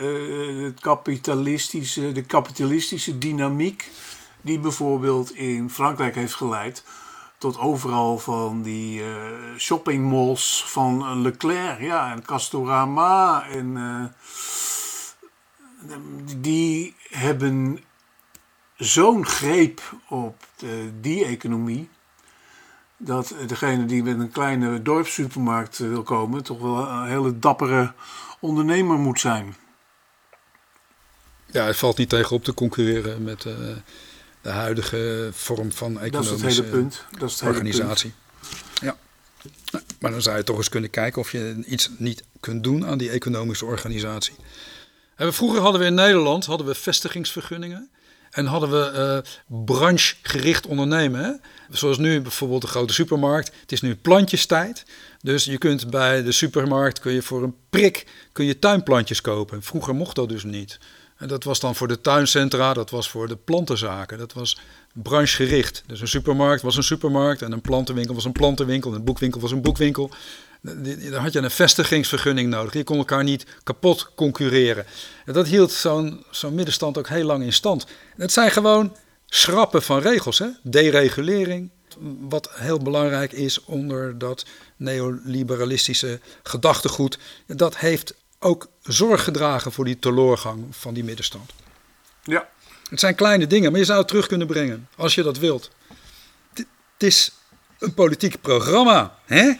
het 0.65 0.81
kapitalistische, 0.81 2.13
de 2.13 2.23
kapitalistische 2.23 3.19
dynamiek 3.19 3.91
die 4.45 4.59
bijvoorbeeld 4.59 5.35
in 5.35 5.71
Frankrijk 5.71 6.15
heeft 6.15 6.35
geleid 6.35 6.85
tot 7.39 7.59
overal 7.59 8.19
van 8.19 8.63
die 8.63 9.03
shoppingmalls 9.59 10.65
van 10.67 11.23
Leclerc, 11.23 11.81
ja, 11.81 12.13
en 12.13 12.25
Castorama 12.25 13.47
en 13.47 13.77
die 16.41 16.95
hebben 17.09 17.85
zo'n 18.77 19.27
greep 19.27 19.81
op 20.09 20.47
de, 20.57 20.91
die 21.01 21.25
economie. 21.25 21.89
Dat 22.97 23.35
degene 23.47 23.85
die 23.85 24.03
met 24.03 24.19
een 24.19 24.31
kleine 24.31 24.83
dorpssupermarkt 24.83 25.79
wil 25.79 26.03
komen, 26.03 26.43
toch 26.43 26.61
wel 26.61 26.89
een 26.89 27.07
hele 27.07 27.39
dappere 27.39 27.93
ondernemer 28.41 28.99
moet 28.99 29.21
zijn. 29.21 29.57
Ja, 31.47 31.65
het 31.65 31.77
valt 31.77 31.97
niet 31.97 32.09
tegen 32.09 32.37
op 32.37 32.45
te 32.45 32.55
concurreren 32.55 33.23
met 33.23 33.45
uh, 33.45 33.55
de 34.45 34.51
huidige 34.51 35.29
vorm 35.33 35.73
van 35.73 36.01
economische 36.01 36.37
dat 36.37 36.51
is 36.51 36.57
het 36.57 36.67
hele 36.67 36.77
punt. 36.77 37.05
Dat 37.19 37.31
is 37.31 37.41
het 37.41 37.49
organisatie. 37.49 38.13
Ja. 38.83 38.97
Maar 40.01 40.11
dan 40.11 40.23
zou 40.23 40.37
je 40.37 40.45
toch 40.45 40.57
eens 40.57 40.69
kunnen 40.69 40.91
kijken 40.91 41.21
of 41.21 41.33
je 41.33 41.63
iets 41.67 41.91
niet 41.99 42.23
kunt 42.41 42.65
doen 42.65 42.87
aan 42.87 42.99
die 42.99 43.11
economische 43.11 43.65
organisatie. 43.65 44.35
En 45.17 45.35
vroeger 45.35 45.61
hadden 45.61 45.81
we 45.81 45.87
in 45.87 45.95
Nederland 45.95 46.47
hadden 46.47 46.67
we 46.67 46.75
vestigingsvergunningen. 46.75 47.91
En 48.31 48.47
hadden 48.47 48.71
we 48.71 48.93
uh, 48.95 49.65
branchegericht 49.65 50.67
ondernemen. 50.67 51.25
Hè? 51.25 51.33
Zoals 51.71 51.99
nu 51.99 52.21
bijvoorbeeld 52.21 52.61
de 52.61 52.67
grote 52.67 52.93
supermarkt. 52.93 53.53
Het 53.61 53.73
is 53.73 53.81
nu 53.81 53.97
plantjestijd. 53.97 54.85
Dus 55.21 55.45
je 55.45 55.59
kunt 55.59 55.91
bij 55.91 56.23
de 56.23 56.33
supermarkt 56.33 57.01
kun 57.01 57.13
je 57.13 57.23
voor 57.23 57.43
een 57.43 57.55
prik 57.71 58.07
kun 58.33 58.45
je 58.45 58.59
tuinplantjes 58.59 59.21
kopen. 59.21 59.63
Vroeger 59.63 59.95
mocht 59.95 60.17
dat 60.17 60.29
dus 60.29 60.45
niet. 60.45 60.79
En 61.25 61.31
dat 61.31 61.45
was 61.45 61.61
dan 61.61 61.75
voor 61.75 61.89
de 61.89 62.01
tuincentra, 62.01 62.73
dat 62.73 62.91
was 62.91 63.11
voor 63.11 63.29
de 63.29 63.37
plantenzaken. 63.37 64.19
Dat 64.19 64.33
was 64.33 64.59
branchegericht. 64.93 65.83
Dus 65.87 66.01
een 66.01 66.09
supermarkt 66.09 66.63
was 66.63 66.77
een 66.77 66.83
supermarkt 66.83 67.43
en 67.43 67.53
een 67.53 67.61
plantenwinkel 67.61 68.15
was 68.15 68.25
een 68.25 68.33
plantenwinkel. 68.33 68.91
En 68.91 68.97
een 68.97 69.05
boekwinkel 69.05 69.41
was 69.41 69.51
een 69.51 69.63
boekwinkel. 69.63 70.11
Dan 70.61 71.23
had 71.23 71.33
je 71.33 71.39
een 71.39 71.51
vestigingsvergunning 71.51 72.51
nodig. 72.51 72.73
Je 72.73 72.85
kon 72.85 72.97
elkaar 72.97 73.25
niet 73.25 73.47
kapot 73.63 74.15
concurreren. 74.15 74.87
En 75.25 75.33
dat 75.33 75.47
hield 75.47 75.73
zo'n 75.73 76.25
zo'n 76.31 76.55
middenstand 76.55 76.99
ook 76.99 77.09
heel 77.09 77.25
lang 77.25 77.45
in 77.45 77.53
stand. 77.53 77.85
En 77.85 78.23
het 78.23 78.33
zijn 78.33 78.51
gewoon 78.51 78.97
schrappen 79.27 79.83
van 79.83 80.01
regels, 80.01 80.39
hè? 80.39 80.47
deregulering. 80.63 81.71
Wat 82.21 82.51
heel 82.53 82.79
belangrijk 82.79 83.33
is 83.33 83.65
onder 83.65 84.19
dat 84.19 84.45
neoliberalistische 84.77 86.21
gedachtegoed. 86.43 87.19
Dat 87.47 87.77
heeft 87.77 88.15
ook 88.45 88.69
zorg 88.83 89.25
gedragen 89.25 89.73
voor 89.73 89.85
die 89.85 89.99
teleurgang 89.99 90.65
van 90.71 90.95
die 90.95 91.05
middenstand. 91.05 91.53
Ja. 92.23 92.49
Het 92.89 93.01
zijn 93.01 93.15
kleine 93.15 93.47
dingen, 93.47 93.71
maar 93.71 93.81
je 93.81 93.87
zou 93.87 93.99
het 93.99 94.09
terug 94.09 94.27
kunnen 94.27 94.47
brengen 94.47 94.89
als 94.97 95.15
je 95.15 95.23
dat 95.23 95.39
wilt. 95.39 95.71
Het 96.55 96.67
is 96.99 97.33
een 97.79 97.95
politiek 97.95 98.41
programma. 98.41 99.19
Hè? 99.25 99.43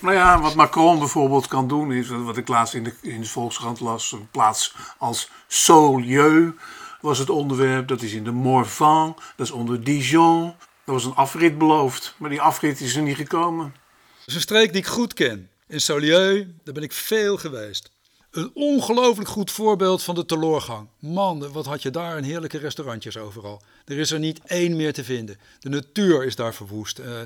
nou 0.00 0.14
ja, 0.14 0.40
wat 0.40 0.54
Macron 0.54 0.98
bijvoorbeeld 0.98 1.46
kan 1.46 1.68
doen, 1.68 1.92
is 1.92 2.08
wat 2.08 2.36
ik 2.36 2.48
laatst 2.48 2.74
in 2.74 2.84
de, 2.84 2.94
in 3.02 3.20
de 3.20 3.26
Volkskrant 3.26 3.80
las, 3.80 4.12
een 4.12 4.28
plaats 4.30 4.74
als 4.98 5.30
Saulieu 5.46 6.54
was 7.00 7.18
het 7.18 7.30
onderwerp. 7.30 7.88
Dat 7.88 8.02
is 8.02 8.12
in 8.12 8.24
de 8.24 8.30
Morvan, 8.30 9.16
dat 9.36 9.46
is 9.46 9.52
onder 9.52 9.84
Dijon. 9.84 10.54
Er 10.84 10.92
was 10.92 11.04
een 11.04 11.14
afrit 11.14 11.58
beloofd, 11.58 12.14
maar 12.16 12.30
die 12.30 12.40
afrit 12.40 12.80
is 12.80 12.96
er 12.96 13.02
niet 13.02 13.16
gekomen. 13.16 13.74
Dat 14.18 14.28
is 14.28 14.34
een 14.34 14.40
streek 14.40 14.72
die 14.72 14.80
ik 14.80 14.86
goed 14.86 15.14
ken. 15.14 15.49
In 15.70 15.80
Saulieu, 15.80 16.54
daar 16.64 16.74
ben 16.74 16.82
ik 16.82 16.92
veel 16.92 17.36
geweest. 17.36 17.90
Een 18.30 18.50
ongelooflijk 18.54 19.28
goed 19.28 19.50
voorbeeld 19.50 20.02
van 20.02 20.14
de 20.14 20.24
teloorgang. 20.24 20.88
Man, 20.98 21.52
wat 21.52 21.66
had 21.66 21.82
je 21.82 21.90
daar 21.90 22.16
een 22.16 22.24
heerlijke 22.24 22.58
restaurantjes 22.58 23.16
overal. 23.16 23.62
Er 23.84 23.98
is 23.98 24.10
er 24.10 24.18
niet 24.18 24.40
één 24.46 24.76
meer 24.76 24.92
te 24.92 25.04
vinden. 25.04 25.38
De 25.60 25.68
natuur 25.68 26.24
is 26.24 26.36
daar 26.36 26.54
verwoest. 26.54 26.98
Uh, 26.98 27.20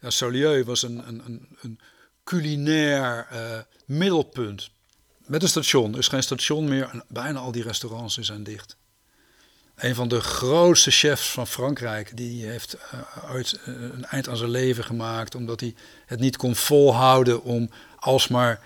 ja, 0.00 0.10
Saulieu 0.10 0.64
was 0.64 0.82
een, 0.82 1.08
een, 1.08 1.48
een 1.60 1.80
culinair 2.24 3.28
uh, 3.32 3.58
middelpunt. 3.84 4.70
Met 5.26 5.42
een 5.42 5.48
station. 5.48 5.92
Er 5.92 5.98
is 5.98 6.08
geen 6.08 6.22
station 6.22 6.68
meer. 6.68 7.04
bijna 7.08 7.38
al 7.38 7.52
die 7.52 7.62
restaurants 7.62 8.18
zijn 8.18 8.44
dicht. 8.44 8.76
Een 9.78 9.94
van 9.94 10.08
de 10.08 10.20
grootste 10.20 10.90
chefs 10.90 11.30
van 11.30 11.46
Frankrijk, 11.46 12.16
die 12.16 12.46
heeft 12.46 12.76
uh, 12.94 13.32
ooit 13.32 13.60
een 13.64 14.04
eind 14.04 14.28
aan 14.28 14.36
zijn 14.36 14.50
leven 14.50 14.84
gemaakt, 14.84 15.34
omdat 15.34 15.60
hij 15.60 15.74
het 16.06 16.20
niet 16.20 16.36
kon 16.36 16.56
volhouden 16.56 17.42
om 17.42 17.70
alsmaar 17.98 18.60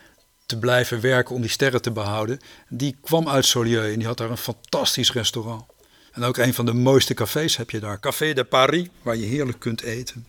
te 0.46 0.58
blijven 0.58 1.00
werken 1.00 1.34
om 1.34 1.40
die 1.40 1.50
sterren 1.50 1.82
te 1.82 1.90
behouden. 1.90 2.40
Die 2.68 2.96
kwam 3.02 3.28
uit 3.28 3.44
Saulieu 3.44 3.92
en 3.92 3.98
die 3.98 4.06
had 4.06 4.18
daar 4.18 4.30
een 4.30 4.36
fantastisch 4.36 5.12
restaurant. 5.12 5.64
En 6.12 6.22
ook 6.22 6.36
een 6.36 6.54
van 6.54 6.66
de 6.66 6.72
mooiste 6.72 7.14
cafés 7.14 7.56
heb 7.56 7.70
je 7.70 7.80
daar. 7.80 8.00
Café 8.00 8.32
de 8.32 8.44
Paris, 8.44 8.88
waar 9.02 9.16
je 9.16 9.26
heerlijk 9.26 9.58
kunt 9.58 9.82
eten. 9.82 10.26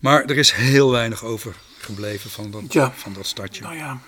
Maar 0.00 0.24
er 0.24 0.38
is 0.38 0.52
heel 0.52 0.90
weinig 0.90 1.24
overgebleven 1.24 2.30
van 2.30 2.50
dat, 2.50 2.90
van 2.94 3.12
dat 3.12 3.26
stadje. 3.26 3.62
Nou 3.62 3.76
ja. 3.76 4.00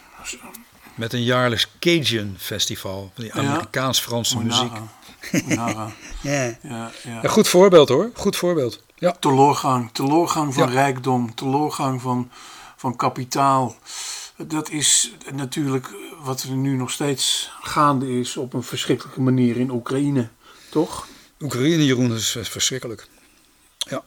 Met 0.95 1.13
een 1.13 1.23
jaarlijks 1.23 1.69
Cajun 1.81 2.37
Festival. 2.39 3.13
Die 3.15 3.33
Amerikaans-Franse 3.33 4.39
muziek. 4.39 4.73
ja. 5.49 5.93
Ja, 6.21 6.57
ja. 6.63 6.91
Een 7.23 7.29
goed 7.29 7.49
voorbeeld 7.49 7.89
hoor. 7.89 8.11
Goed 8.15 8.37
voorbeeld. 8.37 8.83
Ja. 8.95 9.13
Teloorgang. 9.13 9.91
Teloorgang 9.93 10.55
van 10.55 10.69
rijkdom. 10.69 11.35
Teloorgang 11.35 12.01
van, 12.01 12.31
van 12.77 12.97
kapitaal. 12.97 13.77
Dat 14.37 14.71
is 14.71 15.15
natuurlijk 15.33 15.91
wat 16.23 16.43
er 16.43 16.51
nu 16.51 16.77
nog 16.77 16.91
steeds 16.91 17.51
gaande 17.61 18.19
is 18.19 18.37
op 18.37 18.53
een 18.53 18.63
verschrikkelijke 18.63 19.21
manier 19.21 19.57
in 19.57 19.71
Oekraïne, 19.71 20.29
toch? 20.71 21.07
Oekraïne, 21.41 21.85
Jeroen, 21.85 22.13
is 22.13 22.37
verschrikkelijk. 22.43 23.09
Ja. 23.79 24.03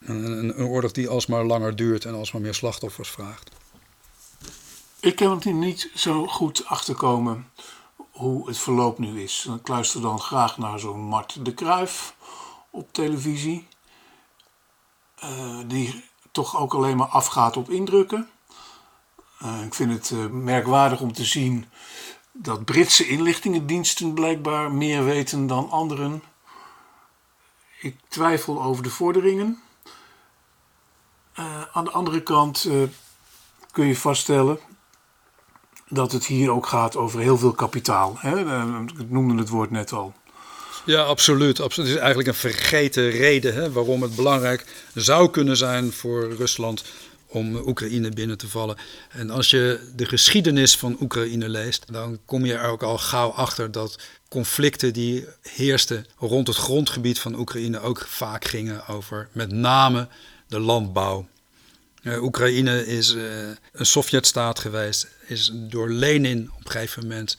Een, 0.00 0.24
een, 0.24 0.58
een 0.58 0.66
oorlog 0.66 0.92
die 0.92 1.08
alsmaar 1.08 1.44
langer 1.44 1.76
duurt 1.76 2.04
en 2.04 2.14
alsmaar 2.14 2.42
meer 2.42 2.54
slachtoffers 2.54 3.08
vraagt. 3.08 3.50
Ik 5.00 5.16
kan 5.16 5.42
er 5.42 5.52
niet 5.52 5.90
zo 5.94 6.26
goed 6.26 6.64
achterkomen 6.64 7.46
hoe 8.12 8.48
het 8.48 8.58
verloop 8.58 8.98
nu 8.98 9.22
is. 9.22 9.48
Ik 9.60 9.68
luister 9.68 10.00
dan 10.00 10.20
graag 10.20 10.58
naar 10.58 10.78
zo'n 10.78 11.00
Mart 11.00 11.44
de 11.44 11.54
Kruif 11.54 12.14
op 12.70 12.92
televisie. 12.92 13.68
Uh, 15.24 15.58
die 15.66 16.04
toch 16.30 16.56
ook 16.56 16.74
alleen 16.74 16.96
maar 16.96 17.08
afgaat 17.08 17.56
op 17.56 17.70
indrukken. 17.70 18.30
Uh, 19.42 19.64
ik 19.64 19.74
vind 19.74 19.92
het 19.92 20.10
uh, 20.10 20.26
merkwaardig 20.26 21.00
om 21.00 21.12
te 21.12 21.24
zien 21.24 21.66
dat 22.32 22.64
Britse 22.64 23.08
inlichtingendiensten 23.08 24.14
blijkbaar 24.14 24.72
meer 24.72 25.04
weten 25.04 25.46
dan 25.46 25.70
anderen. 25.70 26.22
Ik 27.80 27.96
twijfel 28.08 28.62
over 28.62 28.82
de 28.82 28.90
vorderingen. 28.90 29.62
Aan 31.72 31.84
de 31.84 31.90
andere 31.90 32.22
kant 32.22 32.68
kun 33.70 33.86
je 33.86 33.96
vaststellen 33.96 34.58
dat 35.92 36.12
het 36.12 36.26
hier 36.26 36.50
ook 36.50 36.66
gaat 36.66 36.96
over 36.96 37.20
heel 37.20 37.38
veel 37.38 37.52
kapitaal. 37.52 38.16
Hè? 38.18 38.40
Ik 39.00 39.10
noemde 39.10 39.38
het 39.38 39.48
woord 39.48 39.70
net 39.70 39.92
al. 39.92 40.12
Ja, 40.84 41.02
absoluut. 41.02 41.60
absoluut. 41.60 41.88
Het 41.88 41.96
is 41.96 42.02
eigenlijk 42.02 42.28
een 42.28 42.50
vergeten 42.50 43.10
reden 43.10 43.54
hè, 43.54 43.72
waarom 43.72 44.02
het 44.02 44.16
belangrijk 44.16 44.66
zou 44.94 45.30
kunnen 45.30 45.56
zijn 45.56 45.92
voor 45.92 46.34
Rusland 46.34 46.84
om 47.26 47.56
Oekraïne 47.56 48.08
binnen 48.08 48.38
te 48.38 48.48
vallen. 48.48 48.76
En 49.08 49.30
als 49.30 49.50
je 49.50 49.90
de 49.96 50.06
geschiedenis 50.06 50.76
van 50.76 50.96
Oekraïne 51.00 51.48
leest, 51.48 51.92
dan 51.92 52.18
kom 52.24 52.44
je 52.44 52.54
er 52.54 52.70
ook 52.70 52.82
al 52.82 52.98
gauw 52.98 53.30
achter 53.30 53.72
dat 53.72 53.98
conflicten 54.28 54.92
die 54.92 55.26
heersten 55.42 56.06
rond 56.18 56.46
het 56.46 56.56
grondgebied 56.56 57.18
van 57.18 57.38
Oekraïne 57.38 57.80
ook 57.80 58.06
vaak 58.08 58.44
gingen 58.44 58.86
over 58.86 59.28
met 59.32 59.52
name 59.52 60.08
de 60.46 60.60
landbouw. 60.60 61.26
Uh, 62.02 62.22
Oekraïne 62.22 62.86
is 62.86 63.14
uh, 63.14 63.22
een 63.72 63.86
Sovjetstaat 63.86 64.58
geweest, 64.58 65.08
is 65.26 65.50
door 65.54 65.90
Lenin 65.90 66.50
op 66.58 66.64
een 66.64 66.70
gegeven 66.70 67.02
moment 67.02 67.36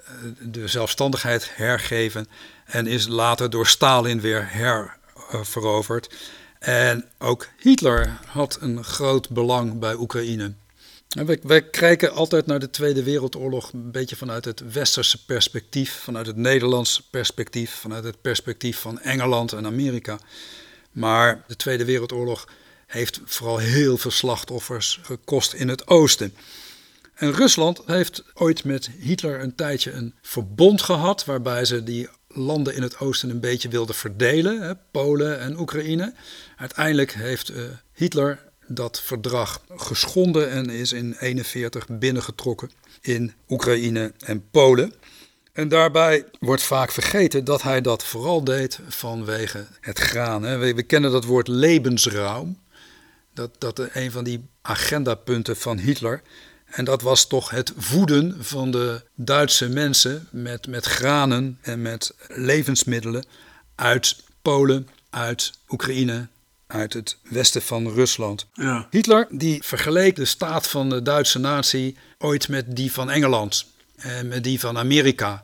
uh, 0.00 0.32
de 0.40 0.68
zelfstandigheid 0.68 1.50
hergeven 1.54 2.28
en 2.64 2.86
is 2.86 3.06
later 3.06 3.50
door 3.50 3.66
Stalin 3.66 4.20
weer 4.20 4.48
herveroverd. 4.50 6.14
En 6.58 7.04
ook 7.18 7.48
Hitler 7.58 8.18
had 8.26 8.58
een 8.60 8.84
groot 8.84 9.28
belang 9.28 9.78
bij 9.78 9.94
Oekraïne. 9.94 10.52
Wij 11.42 11.62
kijken 11.62 12.12
altijd 12.12 12.46
naar 12.46 12.58
de 12.58 12.70
Tweede 12.70 13.02
Wereldoorlog 13.02 13.72
een 13.72 13.90
beetje 13.90 14.16
vanuit 14.16 14.44
het 14.44 14.72
westerse 14.72 15.24
perspectief, 15.24 15.92
vanuit 15.92 16.26
het 16.26 16.36
Nederlandse 16.36 17.02
perspectief, 17.10 17.70
vanuit 17.70 18.04
het 18.04 18.20
perspectief 18.20 18.78
van 18.78 19.00
Engeland 19.00 19.52
en 19.52 19.66
Amerika. 19.66 20.18
Maar 20.90 21.44
de 21.46 21.56
Tweede 21.56 21.84
Wereldoorlog 21.84 22.48
heeft 22.92 23.20
vooral 23.24 23.58
heel 23.58 23.98
veel 23.98 24.10
slachtoffers 24.10 24.98
gekost 25.02 25.52
in 25.52 25.68
het 25.68 25.86
oosten. 25.86 26.34
En 27.14 27.32
Rusland 27.32 27.82
heeft 27.86 28.24
ooit 28.34 28.64
met 28.64 28.90
Hitler 28.98 29.40
een 29.40 29.54
tijdje 29.54 29.92
een 29.92 30.14
verbond 30.22 30.82
gehad, 30.82 31.24
waarbij 31.24 31.64
ze 31.64 31.84
die 31.84 32.08
landen 32.28 32.74
in 32.74 32.82
het 32.82 32.98
oosten 32.98 33.30
een 33.30 33.40
beetje 33.40 33.68
wilden 33.68 33.94
verdelen, 33.94 34.62
hè, 34.62 34.74
Polen 34.90 35.40
en 35.40 35.58
Oekraïne. 35.58 36.14
Uiteindelijk 36.56 37.12
heeft 37.12 37.50
uh, 37.50 37.62
Hitler 37.92 38.38
dat 38.66 39.00
verdrag 39.00 39.62
geschonden 39.76 40.50
en 40.50 40.70
is 40.70 40.92
in 40.92 41.16
1941 41.18 41.86
binnengetrokken 41.88 42.70
in 43.00 43.32
Oekraïne 43.48 44.12
en 44.18 44.50
Polen. 44.50 44.92
En 45.52 45.68
daarbij 45.68 46.24
wordt 46.40 46.62
vaak 46.62 46.92
vergeten 46.92 47.44
dat 47.44 47.62
hij 47.62 47.80
dat 47.80 48.04
vooral 48.04 48.44
deed 48.44 48.78
vanwege 48.88 49.66
het 49.80 49.98
graan. 49.98 50.42
Hè. 50.42 50.56
We, 50.56 50.74
we, 50.74 50.82
kennen 50.82 51.10
dat 51.10 51.24
woord 51.24 51.48
levensruim. 51.48 52.58
Dat, 53.34 53.50
dat 53.58 53.78
een 53.92 54.10
van 54.10 54.24
die 54.24 54.48
agendapunten 54.62 55.56
van 55.56 55.78
Hitler. 55.78 56.22
En 56.64 56.84
dat 56.84 57.02
was 57.02 57.26
toch 57.26 57.50
het 57.50 57.72
voeden 57.76 58.44
van 58.44 58.70
de 58.70 59.02
Duitse 59.14 59.68
mensen 59.68 60.28
met, 60.30 60.66
met 60.66 60.84
granen 60.84 61.58
en 61.60 61.82
met 61.82 62.14
levensmiddelen 62.28 63.24
uit 63.74 64.16
Polen, 64.42 64.88
uit 65.10 65.52
Oekraïne, 65.68 66.28
uit 66.66 66.92
het 66.92 67.16
westen 67.22 67.62
van 67.62 67.88
Rusland. 67.88 68.46
Ja. 68.52 68.86
Hitler 68.90 69.26
die 69.30 69.62
vergeleek 69.62 70.16
de 70.16 70.24
staat 70.24 70.68
van 70.68 70.88
de 70.88 71.02
Duitse 71.02 71.38
natie 71.38 71.96
ooit 72.18 72.48
met 72.48 72.76
die 72.76 72.92
van 72.92 73.10
Engeland 73.10 73.66
en 73.96 74.28
met 74.28 74.44
die 74.44 74.60
van 74.60 74.78
Amerika 74.78 75.42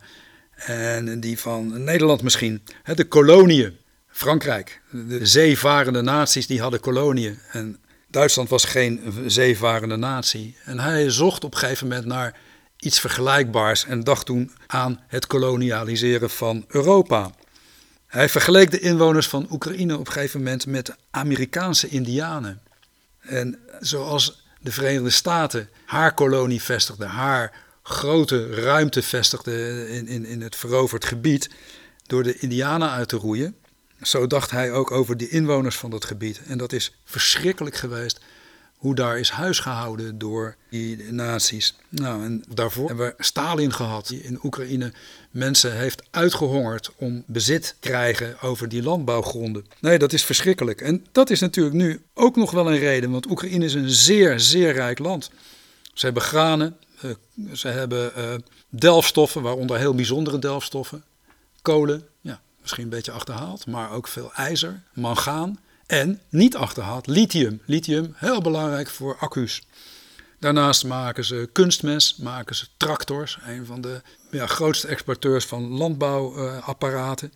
en 0.57 1.21
die 1.21 1.39
van 1.39 1.85
Nederland 1.85 2.23
misschien. 2.23 2.63
De 2.95 3.05
koloniën, 3.05 3.79
Frankrijk, 4.19 4.81
de 4.91 5.27
zeevarende 5.27 6.01
naties 6.03 6.47
die 6.47 6.61
hadden 6.61 6.81
koloniën 6.81 7.39
en 7.51 7.79
Duitsland 8.09 8.49
was 8.49 8.65
geen 8.65 9.15
zeevarende 9.27 9.97
natie. 9.97 10.57
En 10.65 10.79
hij 10.79 11.11
zocht 11.11 11.45
op 11.45 11.53
een 11.53 11.59
gegeven 11.59 11.89
moment 11.89 12.07
naar 12.07 12.41
iets 12.77 13.01
vergelijkbaars 13.01 13.85
en 13.85 14.05
dacht 14.05 14.27
toen 14.27 14.53
aan 14.67 15.01
het 15.07 15.27
kolonialiseren 15.27 16.31
van 16.31 16.65
Europa. 16.69 17.31
Hij 18.07 18.29
vergeleek 18.29 18.71
de 18.71 18.81
inwoners 18.81 19.29
van 19.29 19.47
Oekraïne 19.51 19.99
op 19.99 20.07
een 20.07 20.13
gegeven 20.13 20.43
moment 20.43 20.67
met 20.67 20.97
Amerikaanse 21.11 21.89
Indianen. 21.89 22.61
En 23.21 23.59
zoals 23.81 24.47
de 24.61 24.73
Verenigde 24.73 25.11
Staten 25.11 25.69
haar 25.85 26.15
kolonie 26.15 26.63
vestigde, 26.63 27.07
haar 27.07 27.53
grote 27.83 28.55
ruimte 28.55 29.03
vestigde 29.03 29.87
in, 29.89 30.07
in, 30.07 30.25
in 30.25 30.43
het 30.43 30.57
veroverd 30.57 31.05
gebied, 31.05 31.51
door 32.07 32.23
de 32.23 32.39
Indianen 32.39 32.91
uit 32.91 33.09
te 33.09 33.17
roeien, 33.17 33.57
zo 34.03 34.27
dacht 34.27 34.51
hij 34.51 34.73
ook 34.73 34.91
over 34.91 35.17
de 35.17 35.29
inwoners 35.29 35.77
van 35.77 35.91
dat 35.91 36.05
gebied. 36.05 36.41
En 36.47 36.59
dat 36.59 36.73
is 36.73 36.95
verschrikkelijk 37.05 37.77
geweest 37.77 38.21
hoe 38.79 38.95
daar 38.95 39.19
is 39.19 39.31
huisgehouden 39.31 40.19
door 40.19 40.57
die 40.71 41.13
naties. 41.13 41.77
Nou, 41.89 42.25
en 42.25 42.45
daarvoor 42.49 42.89
hebben 42.89 43.07
we 43.07 43.23
Stalin 43.25 43.73
gehad, 43.73 44.07
die 44.07 44.23
in 44.23 44.39
Oekraïne 44.43 44.93
mensen 45.31 45.77
heeft 45.77 46.03
uitgehongerd 46.11 46.91
om 46.97 47.23
bezit 47.27 47.63
te 47.81 47.89
krijgen 47.89 48.41
over 48.41 48.69
die 48.69 48.83
landbouwgronden. 48.83 49.67
Nee, 49.81 49.99
dat 49.99 50.13
is 50.13 50.25
verschrikkelijk. 50.25 50.81
En 50.81 51.07
dat 51.13 51.31
is 51.31 51.41
natuurlijk 51.41 51.77
nu 51.77 52.03
ook 52.15 52.37
nog 52.37 52.51
wel 52.51 52.71
een 52.73 52.79
reden, 52.79 53.11
want 53.11 53.31
Oekraïne 53.31 53.65
is 53.65 53.75
een 53.75 53.91
zeer, 53.91 54.41
zeer 54.41 54.73
rijk 54.73 54.99
land. 54.99 55.31
Ze 55.95 56.05
hebben 56.05 56.23
granen, 56.23 56.77
eh, 57.01 57.11
ze 57.53 57.69
hebben 57.69 58.13
uh, 58.19 58.35
delfstoffen, 58.69 59.43
waaronder 59.43 59.79
heel 59.79 59.95
bijzondere 59.95 60.39
delfstoffen, 60.39 61.05
kolen, 61.63 62.07
ja, 62.21 62.41
misschien 62.69 62.85
een 62.85 62.97
beetje 62.99 63.13
achterhaald, 63.13 63.67
maar 63.67 63.93
ook 63.93 64.09
veel 64.09 64.33
ijzer, 64.33 64.81
mangaan 64.93 65.59
en 65.87 66.21
niet 66.29 66.57
achterhaald 66.57 67.07
lithium. 67.07 67.61
Lithium, 67.65 68.15
heel 68.17 68.41
belangrijk 68.41 68.89
voor 68.89 69.17
accu's. 69.19 69.63
Daarnaast 70.39 70.85
maken 70.85 71.25
ze 71.25 71.49
kunstmest, 71.53 72.19
maken 72.19 72.55
ze 72.55 72.67
tractors, 72.77 73.39
een 73.47 73.67
van 73.67 73.81
de 73.81 74.03
ja, 74.31 74.47
grootste 74.47 74.89
exporteurs 74.89 75.45
van 75.45 75.69
landbouwapparaten. 75.69 77.33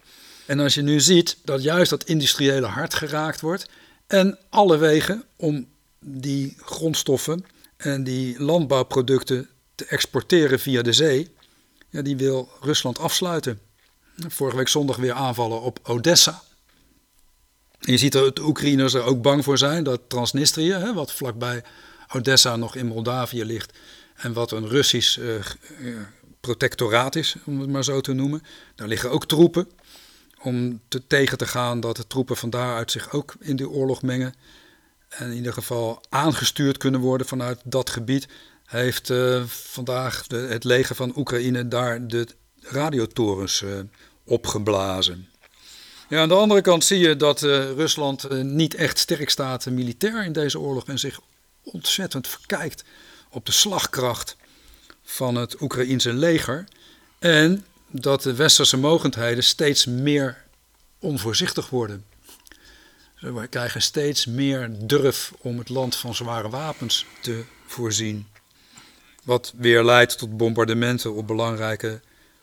en 0.47 0.61
als 0.61 0.75
je 0.75 0.83
nu 0.83 1.01
ziet 1.01 1.37
dat 1.45 1.63
juist 1.63 1.91
dat 1.91 2.05
industriële 2.05 2.67
hart 2.67 2.95
geraakt 2.95 3.41
wordt 3.41 3.69
en 4.07 4.39
alle 4.49 4.77
wegen 4.77 5.25
om 5.37 5.67
die 6.01 6.57
grondstoffen 6.61 7.45
en 7.77 8.05
die 8.05 8.43
landbouwproducten 8.43 9.49
te 9.75 9.85
exporteren 9.85 10.61
via 10.61 10.83
de 10.83 10.93
zee, 10.93 11.35
ja, 11.89 12.03
die 12.03 12.17
wil 12.17 12.49
Rusland 12.61 12.99
afsluiten. 12.99 13.61
Vorige 14.29 14.57
week 14.57 14.69
zondag 14.69 14.97
weer 14.97 15.13
aanvallen 15.13 15.61
op 15.61 15.79
Odessa. 15.83 16.43
je 17.79 17.97
ziet 17.97 18.13
dat 18.13 18.37
de 18.37 18.43
Oekraïners 18.43 18.95
er 18.95 19.03
ook 19.03 19.23
bang 19.23 19.45
voor 19.45 19.59
zijn 19.59 19.85
dat 19.85 20.01
Transnistrië, 20.09 20.73
hè, 20.73 20.95
wat 20.95 21.13
vlakbij 21.13 21.65
Odessa 22.15 22.57
nog 22.57 22.77
in 22.77 22.87
Moldavië 22.87 23.45
ligt, 23.45 23.79
en 24.15 24.33
wat 24.33 24.51
een 24.51 24.69
Russisch 24.69 25.19
uh, 25.19 25.35
protectoraat 26.41 27.17
is, 27.17 27.37
om 27.45 27.61
het 27.61 27.71
maar 27.71 27.85
zo 27.85 28.01
te 28.01 28.13
noemen, 28.13 28.43
daar 28.75 28.89
liggen 28.89 29.11
ook 29.11 29.27
troepen. 29.27 29.69
Om 30.43 30.81
te, 30.89 31.07
tegen 31.07 31.39
te 31.39 31.47
gaan 31.47 31.81
dat 31.81 31.97
de 31.97 32.07
troepen 32.07 32.37
van 32.37 32.51
daaruit 32.51 32.91
zich 32.91 33.13
ook 33.13 33.35
in 33.41 33.57
die 33.57 33.69
oorlog 33.69 34.03
mengen. 34.03 34.35
En 35.09 35.31
in 35.31 35.37
ieder 35.37 35.53
geval 35.53 36.03
aangestuurd 36.09 36.77
kunnen 36.77 37.01
worden 37.01 37.27
vanuit 37.27 37.61
dat 37.65 37.91
gebied. 37.91 38.29
Heeft 38.65 39.11
uh, 39.11 39.43
vandaag 39.47 40.27
de, 40.27 40.37
het 40.37 40.65
leger 40.65 40.95
van 40.95 41.17
Oekraïne 41.17 41.69
daar 41.69 42.07
de 42.07 42.27
radiotorens 42.61 43.65
opgeblazen. 44.25 45.29
Ja, 46.09 46.21
aan 46.21 46.29
de 46.29 46.35
andere 46.35 46.61
kant 46.61 46.85
zie 46.85 46.99
je 46.99 47.17
dat 47.17 47.43
uh, 47.43 47.71
Rusland 47.71 48.33
uh, 48.33 48.43
niet 48.43 48.75
echt 48.75 48.99
sterk 48.99 49.31
staat 49.31 49.67
militair 49.67 50.25
in 50.25 50.33
deze 50.33 50.59
oorlog 50.59 50.85
en 50.85 50.99
zich 50.99 51.21
ontzettend 51.63 52.29
verkijkt 52.29 52.85
op 53.31 53.47
de 53.47 53.53
slagkracht 53.53 54.37
van 55.03 55.35
het 55.35 55.61
Oekraïense 55.61 56.13
leger. 56.13 56.65
En 57.19 57.65
dat 57.91 58.23
de 58.23 58.35
westerse 58.35 58.77
mogendheden 58.77 59.45
steeds 59.45 59.87
meer 59.87 60.45
onvoorzichtig 60.99 61.71
worden. 61.71 62.05
We 63.19 63.47
krijgen 63.47 63.83
steeds 63.83 64.27
meer 64.27 64.71
durf 64.79 65.33
om 65.39 65.59
het 65.59 65.69
land 65.69 65.97
van 65.97 66.15
zware 66.15 66.49
wapens 66.49 67.07
te 67.21 67.45
voorzien. 67.67 68.27
Wat 69.25 69.53
weer 69.57 69.85
leidt 69.85 70.19
tot 70.19 70.37
bombardementen 70.37 71.15
op 71.15 71.27
belangrijke 71.27 72.01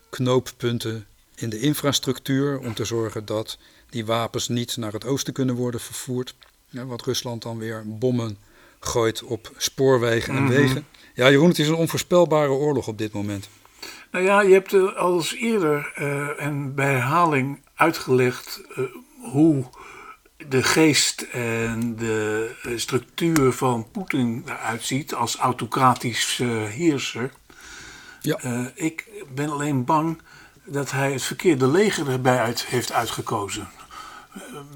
knooppunten 0.10 1.08
in 1.40 1.50
de 1.50 1.60
infrastructuur 1.60 2.60
om 2.60 2.74
te 2.74 2.86
zorgen 2.86 3.26
dat 3.26 3.58
die 3.90 4.06
wapens 4.06 4.48
niet 4.48 4.78
naar 4.78 4.94
het 4.94 5.06
oosten 5.06 5.34
kunnen 5.34 5.56
worden 5.56 5.80
vervoerd. 5.80 6.36
Ja, 6.70 6.86
wat 6.86 7.02
Rusland 7.02 7.42
dan 7.42 7.58
weer 7.58 7.84
bommen 7.86 8.38
gooit 8.80 9.24
op 9.24 9.52
spoorwegen 9.58 10.36
en 10.36 10.44
mhm. 10.44 10.54
wegen. 10.54 10.86
Ja, 11.14 11.30
Jeroen, 11.30 11.50
het 11.50 11.60
is 11.60 11.68
een 11.68 11.74
onvoorspelbare 11.74 12.52
oorlog 12.52 12.88
op 12.88 12.98
dit 12.98 13.14
moment. 13.14 13.50
Nou 14.12 14.26
ja, 14.26 14.42
je 14.42 14.54
hebt 14.54 14.96
al 14.96 15.16
eens 15.16 15.36
eerder 15.36 15.94
uh, 16.00 16.44
en 16.44 16.76
bij 16.76 16.92
herhaling 16.92 17.62
uitgelegd 17.76 18.62
uh, 18.78 18.86
hoe 19.32 19.66
de 20.48 20.64
geest 20.64 21.22
en 21.32 21.96
de 21.96 22.52
structuur 22.76 23.52
van 23.52 23.88
Poetin 23.92 24.44
eruit 24.46 24.84
ziet 24.84 25.14
als 25.14 25.36
autocratisch 25.36 26.42
heerser. 26.68 27.32
Ja. 28.22 28.72
Ik 28.76 29.08
ben 29.34 29.50
alleen 29.50 29.86
bang 29.86 30.22
dat 30.72 30.92
hij 30.92 31.12
het 31.12 31.24
verkeerde 31.24 31.68
leger 31.68 32.10
erbij 32.10 32.38
uit, 32.38 32.66
heeft 32.66 32.92
uitgekozen. 32.92 33.68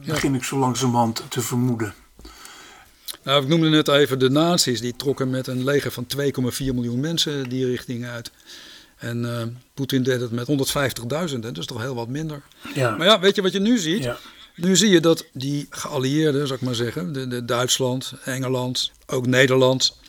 Begin 0.06 0.36
ik 0.36 0.44
zo 0.44 0.58
langzamerhand 0.58 1.24
te 1.30 1.42
vermoeden. 1.42 1.94
Nou, 3.24 3.44
ik 3.44 3.48
noemde 3.48 3.70
net 3.70 3.88
even 3.88 4.20
de 4.20 4.30
nazi's. 4.30 4.82
Die 4.82 4.96
trokken 4.96 5.30
met 5.30 5.48
een 5.48 5.64
leger 5.64 5.92
van 5.92 6.06
2,4 6.18 6.22
miljoen 6.58 7.00
mensen 7.00 7.50
die 7.50 7.66
richting 7.66 8.06
uit. 8.06 8.32
En 8.98 9.24
uh, 9.24 9.42
Poetin 9.74 10.04
deed 10.04 10.22
het 10.22 10.32
met 10.32 10.48
150.000, 11.32 11.40
dat 11.40 11.58
is 11.58 11.66
toch 11.66 11.82
heel 11.82 11.96
wat 11.96 12.08
minder. 12.08 12.42
Ja. 12.74 12.96
Maar 12.96 13.08
ja, 13.08 13.20
weet 13.20 13.36
je 13.36 13.42
wat 13.42 13.52
je 13.52 13.60
nu 13.60 13.78
ziet? 13.78 14.04
Ja. 14.04 14.18
Nu 14.56 14.76
zie 14.76 14.90
je 14.90 15.00
dat 15.00 15.26
die 15.34 15.68
geallieerden, 15.70 16.48
zou 16.48 16.60
ik 16.60 16.66
maar 16.66 16.76
zeggen, 16.76 17.14
de, 17.14 17.28
de 17.28 17.46
Duitsland, 17.46 18.14
Engeland, 18.24 18.92
ook 19.06 19.28
Nederland, 19.28 20.00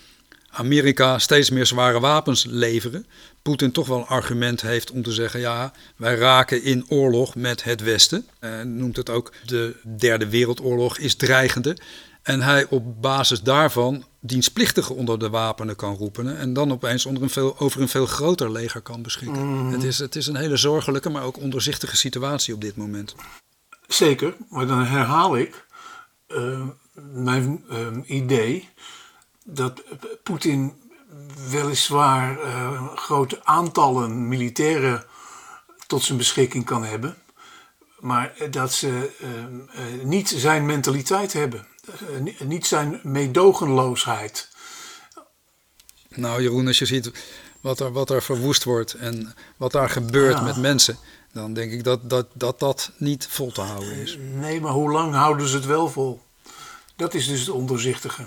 Amerika 0.51 1.19
steeds 1.19 1.51
meer 1.51 1.67
zware 1.67 2.01
wapens 2.01 2.45
leveren. 2.49 3.07
Poetin 3.45 3.73
toch 3.73 3.87
wel 3.87 3.99
een 3.99 4.07
argument 4.07 4.61
heeft 4.61 4.91
om 4.91 5.03
te 5.03 5.13
zeggen: 5.13 5.41
ja, 5.41 5.73
wij 5.97 6.15
raken 6.15 6.63
in 6.63 6.85
oorlog 6.89 7.35
met 7.35 7.65
het 7.65 7.81
Westen. 7.81 8.27
Hij 8.39 8.65
noemt 8.65 8.97
het 8.97 9.11
ook 9.11 9.33
de 9.45 9.77
Derde 9.97 10.29
Wereldoorlog 10.29 10.99
is 10.99 11.15
dreigende. 11.15 11.77
En 12.23 12.41
hij 12.41 12.67
op 12.69 13.03
basis 13.03 13.41
daarvan 13.43 14.05
dienstplichtigen 14.21 14.95
onder 14.95 15.19
de 15.19 15.31
wapenen 15.31 15.77
kan 15.77 15.95
roepen. 15.95 16.39
En 16.39 16.53
dan 16.53 16.73
opeens 16.73 17.07
onder 17.07 17.23
een 17.23 17.31
veel, 17.31 17.59
over 17.59 17.81
een 17.81 17.89
veel 17.89 18.07
groter 18.07 18.53
leger 18.53 18.81
kan 18.81 19.03
beschikken. 19.03 19.47
Het, 19.47 19.83
is, 19.83 19.99
het 19.99 20.17
is 20.17 20.27
een 20.27 20.37
hele 20.37 20.57
zorgelijke, 20.57 21.11
maar 21.11 21.23
ook 21.23 21.39
ondoorzichtige 21.39 21.97
situatie 21.97 22.55
op 22.55 22.61
dit 22.61 22.77
moment. 22.77 23.15
Zeker, 23.87 24.37
maar 24.49 24.67
dan 24.67 24.85
herhaal 24.85 25.37
ik 25.37 25.67
uh, 26.29 26.67
mijn 27.13 27.65
uh, 27.71 27.87
idee 28.05 28.69
dat 29.45 29.83
Poetin 30.23 30.84
weliswaar 31.51 32.39
uh, 32.45 32.89
grote 32.95 33.45
aantallen 33.45 34.29
militairen 34.29 35.05
tot 35.87 36.03
zijn 36.03 36.19
beschikking 36.19 36.65
kan 36.65 36.85
hebben, 36.85 37.17
maar 37.99 38.33
dat 38.51 38.73
ze 38.73 39.11
niet 40.03 40.29
zijn 40.29 40.67
mentaliteit 40.67 41.33
hebben, 41.33 41.67
niet 42.39 42.67
zijn 42.67 43.01
meedogenloosheid. 43.03 44.53
Nou, 46.09 46.43
Jeroen, 46.43 46.67
als 46.67 46.79
je 46.79 46.87
ziet 46.87 47.11
wat 47.61 47.81
er, 47.81 47.93
wat 47.93 48.11
er 48.11 48.23
verwoest 48.23 48.65
wordt 48.65 48.93
en 48.95 49.35
wat 49.57 49.73
daar 49.73 49.91
gebeurt 49.91 50.35
Ja. 50.39 50.43
met 50.43 50.57
mensen, 50.57 50.99
dan 51.33 51.53
denk 51.55 51.73
ik 51.73 51.85
dat 51.85 52.11
dat, 52.11 52.27
dat 52.33 52.61
dat 52.61 52.93
niet 52.97 53.27
vol 53.31 53.53
te 53.53 53.61
houden 53.61 53.93
is. 53.97 54.19
Nee, 54.21 54.61
maar 54.61 54.73
hoe 54.73 54.91
lang 54.91 55.15
houden 55.15 55.49
ze 55.49 55.57
het 55.57 55.67
wel 55.67 55.89
vol? 55.89 56.23
Dat 56.97 57.15
is 57.15 57.27
dus 57.27 57.41
het 57.41 57.49
ondoorzichtige. 57.51 58.27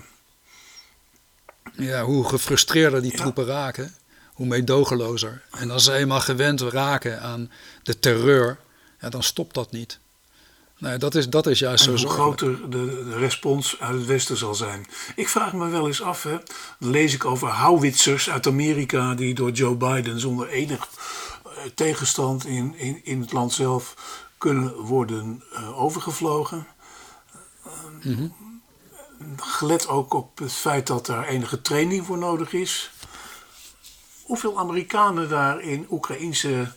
Ja, 1.74 2.04
hoe 2.04 2.28
gefrustreerder 2.30 3.02
die 3.02 3.12
Ja. 3.12 3.18
troepen 3.18 3.46
raken, 3.46 3.96
hoe 4.34 4.46
meedogenlozer. 4.46 5.42
En 5.52 5.72
als 5.72 5.84
ze 5.84 5.94
eenmaal 5.94 6.20
gewend 6.22 6.62
raken 6.62 7.22
aan 7.22 7.52
de 7.84 8.00
terreur, 8.00 8.58
ja, 9.02 9.10
dan 9.10 9.24
stopt 9.24 9.54
dat 9.54 9.72
niet. 9.72 10.00
Nee, 10.80 10.98
dat 10.98 11.16
is, 11.16 11.30
dat 11.30 11.48
is 11.48 11.60
juist 11.60 11.88
En 11.88 12.00
zo 12.00 12.06
hoe 12.06 12.16
groter 12.16 12.70
de, 12.70 13.04
de 13.10 13.18
respons 13.18 13.80
uit 13.80 13.94
het 13.96 14.06
Westen 14.06 14.38
zal 14.38 14.56
zijn. 14.56 14.86
Ik 15.16 15.30
vraag 15.30 15.54
me 15.54 15.68
wel 15.70 15.88
eens 15.88 16.02
af, 16.02 16.24
hè, 16.24 16.38
dan 16.80 16.90
lees 16.90 17.14
ik 17.14 17.26
over 17.26 17.48
houwitsers 17.48 18.30
uit 18.30 18.48
Amerika 18.48 19.14
die 19.14 19.34
door 19.34 19.52
Joe 19.52 19.76
Biden 19.76 20.20
zonder 20.20 20.48
enig 20.50 20.88
eh, 21.46 21.52
tegenstand 21.76 22.46
in, 22.46 22.74
in, 22.78 23.02
in 23.04 23.22
het 23.22 23.32
land 23.32 23.54
zelf 23.54 23.96
kunnen 24.38 24.74
worden 24.74 25.44
eh, 25.54 25.82
overgevlogen. 25.82 26.68
Mhm. 28.04 28.28
Gelet 29.38 29.88
ook 29.88 30.14
op 30.14 30.38
het 30.38 30.52
feit 30.54 30.88
dat 30.88 31.08
er 31.08 31.24
enige 31.26 31.62
training 31.62 32.06
voor 32.06 32.18
nodig 32.18 32.54
is. 32.54 32.92
Hoeveel 34.24 34.60
Amerikanen 34.60 35.30
daar 35.30 35.62
in 35.62 35.88
Oekraïnse 35.90 36.72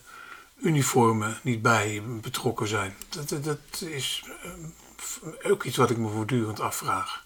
uniformen 0.61 1.39
niet 1.41 1.61
bij 1.61 2.01
betrokken 2.21 2.67
zijn? 2.67 2.95
Dat, 3.09 3.29
dat, 3.29 3.43
dat 3.43 3.81
is 3.89 4.23
eh, 4.43 5.51
ook 5.51 5.63
iets 5.63 5.77
wat 5.77 5.89
ik 5.89 5.97
me 5.97 6.09
voortdurend 6.09 6.59
afvraag. 6.59 7.23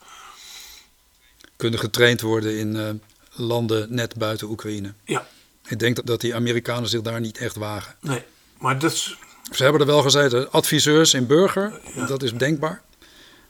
Kunnen 1.55 1.79
getraind 1.79 2.21
worden 2.21 2.57
in 2.57 2.75
eh, 2.75 2.89
landen 3.31 3.93
net 3.93 4.15
buiten 4.17 4.49
Oekraïne. 4.49 4.93
Ja, 5.03 5.27
Ik 5.67 5.79
denk 5.79 5.95
dat, 5.95 6.05
dat 6.05 6.21
die 6.21 6.35
Amerikanen 6.35 6.89
zich 6.89 7.01
daar 7.01 7.19
niet 7.19 7.37
echt 7.37 7.55
wagen. 7.55 7.95
nee. 8.01 8.23
Maar 8.57 8.79
dat 8.79 8.91
is, 8.91 9.17
Ze 9.51 9.63
hebben 9.63 9.81
er 9.81 9.87
wel 9.87 10.01
gezeten, 10.01 10.51
adviseurs 10.51 11.13
in 11.13 11.27
burger, 11.27 11.79
Ja. 11.95 12.05
dat 12.05 12.23
is 12.23 12.33
denkbaar. 12.33 12.81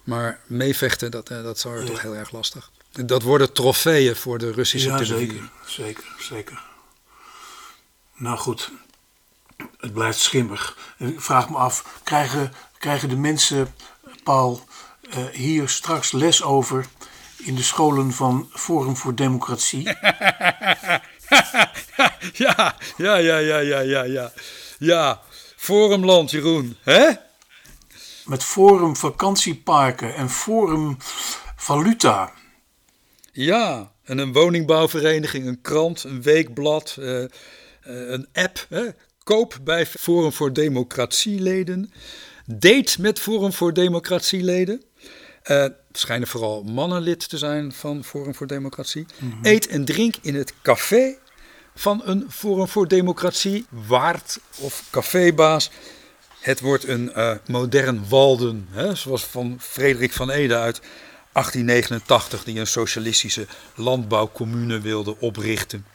Maar 0.06 0.40
meevechten, 0.46 1.12
dat, 1.12 1.30
eh, 1.30 1.44
dat 1.44 1.60
zou 1.60 1.80
Ja. 1.80 1.86
toch 1.86 2.02
heel 2.02 2.16
erg 2.16 2.32
lastig. 2.32 2.72
Dat 2.92 3.22
worden 3.22 3.54
trofeeën 3.54 4.16
voor 4.16 4.38
de 4.38 4.52
Russische 4.52 4.90
ja, 4.90 4.98
televisie. 4.98 5.28
zeker, 5.28 5.50
zeker, 5.66 6.04
zeker. 6.20 6.62
Nou 8.16 8.38
goed, 8.38 8.72
het 9.80 9.94
blijft 9.94 10.20
schimmig. 10.20 10.78
Ik 10.98 11.22
vraag 11.22 11.50
me 11.50 11.58
af, 11.58 12.00
krijgen, 12.04 12.54
krijgen 12.78 13.10
de 13.10 13.16
mensen, 13.18 13.76
Paul, 14.24 14.64
eh, 15.10 15.26
hier 15.26 15.70
straks 15.70 16.12
les 16.12 16.44
over 16.44 16.86
in 17.38 17.56
de 17.56 17.64
scholen 17.64 18.12
van 18.14 18.50
Forum 18.54 18.98
voor 18.98 19.16
Democratie? 19.16 19.84
ja, 22.34 22.76
ja, 22.98 23.16
ja, 23.16 23.38
ja, 23.38 23.58
ja, 23.60 23.80
ja, 23.80 24.04
ja. 24.04 24.32
Ja, 24.80 25.22
Forumland, 25.56 26.32
Jeroen. 26.32 26.78
Hè? 26.82 27.10
Met 28.26 28.44
Forum 28.44 28.96
Vakantieparken 28.96 30.16
en 30.16 30.30
Forum 30.30 30.98
Valuta. 31.56 32.32
Ja, 33.32 33.92
en 34.04 34.18
een 34.18 34.34
woningbouwvereniging, 34.34 35.46
een 35.46 35.62
krant, 35.62 36.04
een 36.04 36.22
weekblad, 36.22 36.96
eh, 37.00 37.24
eh, 37.24 37.30
een 37.84 38.28
app. 38.34 38.66
Hè? 38.70 38.84
Koop 39.24 39.58
bij 39.64 39.86
Forum 39.86 40.32
voor 40.32 40.54
Democratieleden. 40.54 41.92
Date 42.46 43.02
met 43.02 43.20
Forum 43.20 43.54
voor 43.54 43.74
Democratieleden. 43.74 44.82
Het 45.42 45.74
schijnen 45.92 46.28
vooral 46.28 46.64
mannen 46.64 47.02
lid 47.02 47.30
te 47.30 47.38
zijn 47.38 47.74
van 47.74 48.04
Forum 48.04 48.36
voor 48.36 48.48
Democratie. 48.48 49.06
Eet 49.42 49.68
en 49.68 49.86
drink 49.86 50.16
in 50.22 50.36
het 50.36 50.54
café 50.62 51.16
van 51.76 52.02
een 52.06 52.26
Forum 52.30 52.68
voor 52.68 52.88
Democratie 52.88 53.66
waard 53.70 54.40
of 54.60 54.84
cafébaas. 54.92 55.72
Het 56.46 56.60
wordt 56.60 56.88
een 56.88 57.14
eh, 57.14 57.32
modern 57.48 58.10
Walden, 58.10 58.68
hè, 58.72 58.96
zoals 58.96 59.24
van 59.24 59.58
Frederik 59.60 60.12
van 60.12 60.30
Ede 60.30 60.56
uit 60.56 60.82
1889, 61.32 62.44
die 62.44 62.60
een 62.60 62.68
socialistische 62.68 63.48
landbouwcommune 63.76 64.80
wilde 64.80 65.20
oprichten. 65.20 65.86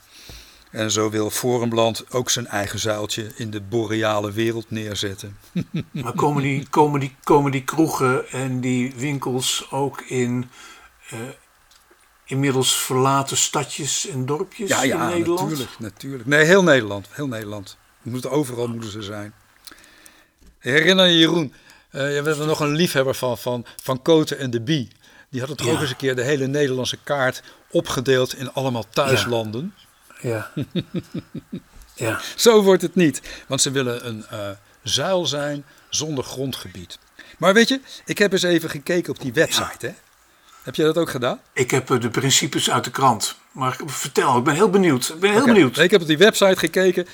En 0.71 0.91
zo 0.91 1.09
wil 1.09 1.29
Forumland 1.29 2.05
ook 2.13 2.29
zijn 2.29 2.47
eigen 2.47 2.79
zuiltje 2.79 3.31
in 3.35 3.51
de 3.51 3.61
boreale 3.61 4.31
wereld 4.31 4.71
neerzetten. 4.71 5.37
Maar 5.91 6.13
komen 6.13 6.43
die, 6.43 6.67
komen, 6.69 6.99
die, 6.99 7.15
komen 7.23 7.51
die 7.51 7.63
kroegen 7.63 8.29
en 8.29 8.61
die 8.61 8.93
winkels 8.95 9.67
ook 9.69 10.01
in 10.01 10.49
eh, 11.09 11.19
inmiddels 12.25 12.73
verlaten 12.73 13.37
stadjes 13.37 14.07
en 14.07 14.25
dorpjes 14.25 14.69
Ja, 14.69 14.83
ja, 14.83 15.09
in 15.09 15.15
Nederland? 15.15 15.49
natuurlijk, 15.49 15.79
natuurlijk. 15.79 16.25
Nee, 16.25 16.45
heel 16.45 16.63
Nederland, 16.63 17.07
heel 17.11 17.27
Nederland. 17.27 17.77
Moet, 18.01 18.27
overal 18.27 18.67
moeten 18.67 18.91
ze 18.91 19.01
zijn. 19.01 19.33
Herinner 20.61 21.05
je 21.05 21.17
Jeroen, 21.17 21.53
eh, 21.89 22.15
je 22.15 22.21
bent 22.21 22.37
er 22.39 22.45
nog 22.45 22.59
een 22.59 22.75
liefhebber 22.75 23.15
van, 23.15 23.37
van, 23.37 23.65
van 23.81 24.01
Koten 24.01 24.37
en 24.37 24.49
de 24.49 24.61
Bie. 24.61 24.87
Die 25.29 25.39
hadden 25.39 25.57
toch 25.57 25.67
Ja. 25.67 25.73
ook 25.73 25.79
eens 25.81 25.89
een 25.89 25.95
keer 25.95 26.15
de 26.15 26.23
hele 26.23 26.47
Nederlandse 26.47 26.97
kaart 27.03 27.41
opgedeeld 27.71 28.35
in 28.35 28.53
allemaal 28.53 28.85
thuislanden. 28.89 29.73
Ja. 30.21 30.51
ja. 31.95 32.19
Zo 32.35 32.63
wordt 32.63 32.81
het 32.81 32.95
niet, 32.95 33.21
want 33.47 33.61
ze 33.61 33.71
willen 33.71 34.07
een 34.07 34.25
eh, 34.29 34.49
zuil 34.83 35.25
zijn 35.25 35.65
zonder 35.89 36.23
grondgebied. 36.23 36.97
Maar 37.37 37.53
weet 37.53 37.67
je, 37.67 37.79
ik 38.05 38.17
heb 38.17 38.31
eens 38.31 38.43
even 38.43 38.69
gekeken 38.69 39.13
op 39.13 39.19
die 39.21 39.33
website. 39.33 39.85
Hè? 39.85 39.93
Heb 40.63 40.75
je 40.75 40.83
dat 40.83 40.97
ook 40.97 41.09
gedaan? 41.09 41.39
Ik 41.53 41.71
heb 41.71 41.91
eh, 41.91 41.99
de 41.99 42.09
principes 42.09 42.71
uit 42.71 42.83
de 42.83 42.91
krant. 42.91 43.35
Maar 43.51 43.77
vertel, 43.85 44.37
ik 44.37 44.43
ben 44.43 44.53
heel 44.53 44.69
benieuwd. 44.69 45.09
Ik 45.09 45.19
ben 45.19 45.31
heel 45.31 45.45
benieuwd. 45.45 45.77
Ik 45.77 45.91
heb 45.91 46.01
op 46.01 46.07
die 46.07 46.17
website 46.17 46.55
gekeken. 46.59 47.07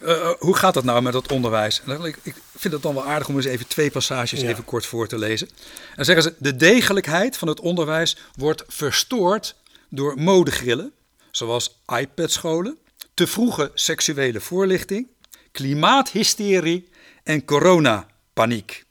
Eh, 0.00 0.20
eh, 0.20 0.30
hoe 0.38 0.56
gaat 0.56 0.74
dat 0.74 0.84
nou 0.84 1.02
met 1.02 1.12
dat 1.12 1.32
onderwijs? 1.32 1.82
Ik, 2.02 2.18
ik 2.22 2.34
vind 2.56 2.72
het 2.74 2.82
dan 2.82 2.94
wel 2.94 3.04
aardig 3.04 3.28
om 3.28 3.36
eens 3.36 3.44
even 3.44 3.66
twee 3.66 3.90
passages 3.90 4.40
Ja. 4.40 4.48
even 4.48 4.64
kort 4.64 4.86
voor 4.86 5.08
te 5.08 5.18
lezen. 5.18 5.48
En 5.48 5.96
dan 5.96 6.04
zeggen 6.04 6.24
ze: 6.24 6.34
de 6.38 6.56
degelijkheid 6.56 7.36
van 7.36 7.48
het 7.48 7.60
onderwijs 7.60 8.16
wordt 8.36 8.64
verstoord 8.68 9.56
door 9.88 10.14
modegrillen, 10.18 10.92
zoals 11.30 11.80
iPad-scholen, 11.86 12.78
te 13.14 13.26
vroege 13.26 13.70
seksuele 13.74 14.40
voorlichting, 14.40 15.08
klimaathysterie 15.52 16.88
en 17.22 17.44
coronapaniek. 17.44 18.84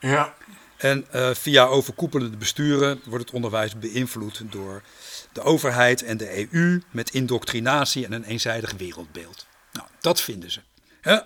Ja. 0.00 0.34
En 0.76 1.06
eh, 1.10 1.30
via 1.34 1.64
overkoepelende 1.64 2.36
besturen 2.36 3.00
wordt 3.04 3.24
het 3.24 3.34
onderwijs 3.34 3.78
beïnvloed 3.78 4.42
door 4.50 4.82
de 5.32 5.42
overheid 5.42 6.02
en 6.02 6.16
de 6.16 6.48
EU 6.52 6.82
met 6.90 7.10
indoctrinatie 7.10 8.04
en 8.04 8.12
een 8.12 8.24
eenzijdig 8.24 8.72
wereldbeeld. 8.76 9.46
Dat 10.00 10.20
vinden 10.20 10.50
ze. 10.50 10.60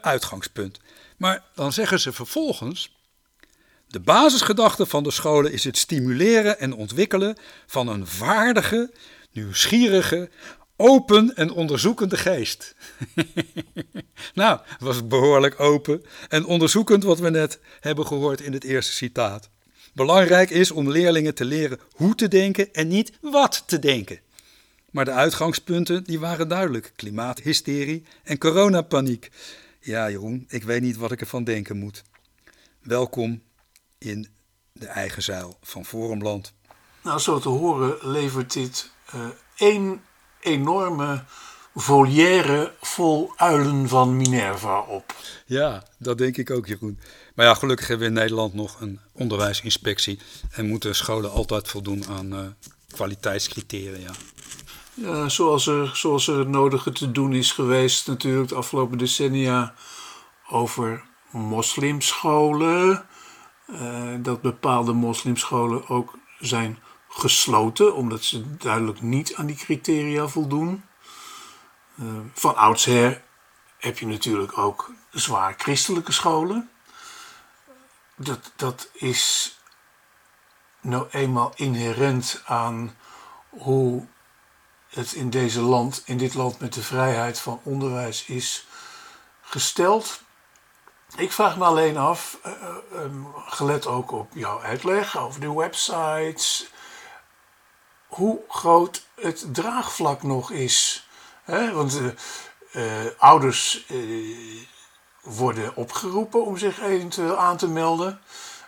Uitgangspunt. 0.01 0.81
Maar 1.17 1.45
dan 1.55 1.73
zeggen 1.73 2.01
ze 2.01 2.13
vervolgens. 2.13 2.97
De 3.89 4.01
basisgedachte 4.01 4.87
van 4.87 5.03
de 5.03 5.11
scholen 5.11 5.53
is 5.53 5.64
het 5.64 5.79
stimuleren 5.79 6.59
en 6.59 6.75
ontwikkelen 6.75 7.37
van 7.66 7.89
een 7.89 8.07
vaardige, 8.07 8.93
nieuwsgierige, 9.33 10.31
open 10.77 11.37
en 11.37 11.51
onderzoekende 11.51 12.16
geest. 12.16 12.75
nou, 14.35 14.61
was 14.79 15.07
behoorlijk 15.07 15.61
open 15.61 16.05
en 16.29 16.45
onderzoekend 16.45 17.03
wat 17.03 17.18
we 17.18 17.31
net 17.31 17.59
hebben 17.81 18.07
gehoord 18.07 18.41
in 18.41 18.53
het 18.53 18.64
eerste 18.64 18.93
citaat. 18.93 19.49
Belangrijk 19.93 20.51
is 20.51 20.70
om 20.70 20.91
leerlingen 20.91 21.35
te 21.35 21.45
leren 21.45 21.81
hoe 21.93 22.14
te 22.14 22.29
denken 22.29 22.73
en 22.75 22.89
niet 22.89 23.12
wat 23.20 23.62
te 23.66 23.79
denken. 23.79 24.20
Maar 24.93 25.05
de 25.05 25.11
uitgangspunten 25.11 26.05
die 26.05 26.20
waren 26.20 26.49
duidelijk. 26.49 26.93
Klimaathysterie 26.97 28.05
en 28.22 28.38
coronapaniek. 28.38 29.30
Ja, 29.80 30.11
Jeroen, 30.11 30.45
ik 30.49 30.62
weet 30.62 30.82
niet 30.82 30.97
wat 30.97 31.12
ik 31.12 31.20
ervan 31.20 31.45
denken 31.45 31.76
moet. 31.76 32.03
Welkom 32.80 33.43
in 33.99 34.28
de 34.72 34.86
eigen 34.86 35.22
zeil 35.22 35.59
van 35.62 35.84
Forumland. 35.84 36.53
Nou, 37.03 37.18
zo 37.18 37.38
te 37.38 37.49
horen 37.49 38.11
levert 38.11 38.53
dit 38.53 38.90
uh, 39.14 39.20
één 39.57 40.03
enorme 40.40 41.24
volière 41.74 42.74
vol 42.80 43.32
uilen 43.36 43.88
van 43.88 44.16
Minerva 44.16 44.80
op. 44.80 45.14
Ja, 45.47 45.82
dat 45.99 46.18
denk 46.18 46.36
ik 46.36 46.51
ook, 46.51 46.66
Jeroen. 46.66 46.99
Maar 47.34 47.47
ja, 47.47 47.55
gelukkig 47.55 47.88
hebben 47.88 48.07
we 48.07 48.12
in 48.14 48.20
Nederland 48.20 48.55
nog 48.55 48.80
een 48.80 49.01
onderwijsinspectie 49.12 50.18
en 50.51 50.66
moeten 50.66 50.95
scholen 50.95 51.30
altijd 51.30 51.68
voldoen 51.68 52.07
aan 52.07 52.32
uh, 52.32 52.47
kwaliteitscriteria. 52.90 54.11
Zoals 55.26 55.66
er, 55.66 55.97
zoals 55.97 56.28
er 56.28 56.38
het 56.38 56.49
nodige 56.49 56.93
te 56.93 57.12
doen 57.12 57.32
is 57.32 57.53
geweest 57.53 58.07
natuurlijk 58.07 58.49
de 58.49 58.55
afgelopen 58.55 58.99
decennia 58.99 59.74
over 60.49 61.05
moslimscholen. 61.30 63.07
Uh, 63.66 64.14
dat 64.18 64.40
bepaalde 64.40 64.93
moslimscholen 64.93 65.88
ook 65.88 66.18
zijn 66.38 66.78
gesloten, 67.09 67.95
omdat 67.95 68.22
ze 68.22 68.57
duidelijk 68.57 69.03
niet 69.03 69.34
aan 69.34 69.47
die 69.47 69.57
criteria 69.57 70.28
voldoen. 70.28 70.84
Uh, 72.01 72.07
van 72.34 72.57
oudsher 72.57 73.22
heb 73.78 73.99
je 73.99 74.07
natuurlijk 74.07 74.59
ook 74.59 74.90
zwaar 75.11 75.55
christelijke 75.59 76.12
scholen. 76.12 76.70
Dat, 78.16 78.53
dat 78.57 78.90
is 78.93 79.57
nou 80.80 81.07
eenmaal 81.11 81.53
inherent 81.57 82.43
aan 82.45 82.97
hoe 83.49 84.07
het 84.95 85.12
in, 85.12 85.30
deze 85.30 85.61
land, 85.61 86.03
in 86.05 86.16
dit 86.16 86.34
land 86.34 86.59
met 86.59 86.72
de 86.72 86.82
vrijheid 86.82 87.38
van 87.38 87.61
onderwijs 87.62 88.24
is 88.24 88.66
gesteld. 89.40 90.20
Ik 91.16 91.32
vraag 91.32 91.57
me 91.57 91.64
alleen 91.64 91.97
af, 91.97 92.38
uh, 92.47 92.53
um, 93.03 93.26
gelet 93.47 93.86
ook 93.86 94.11
op 94.11 94.30
jouw 94.34 94.61
uitleg 94.62 95.18
over 95.18 95.40
de 95.40 95.53
websites, 95.53 96.70
hoe 98.07 98.40
groot 98.49 99.07
het 99.14 99.55
draagvlak 99.55 100.22
nog 100.22 100.51
is. 100.51 101.09
Want 101.72 102.01
uh, 102.72 102.84
ouders 103.18 103.86
worden 105.22 105.76
opgeroepen 105.76 106.45
om 106.45 106.57
zich 106.57 106.80
eventueel 106.80 107.36
aan 107.36 107.57
te 107.57 107.68
melden. 107.68 108.20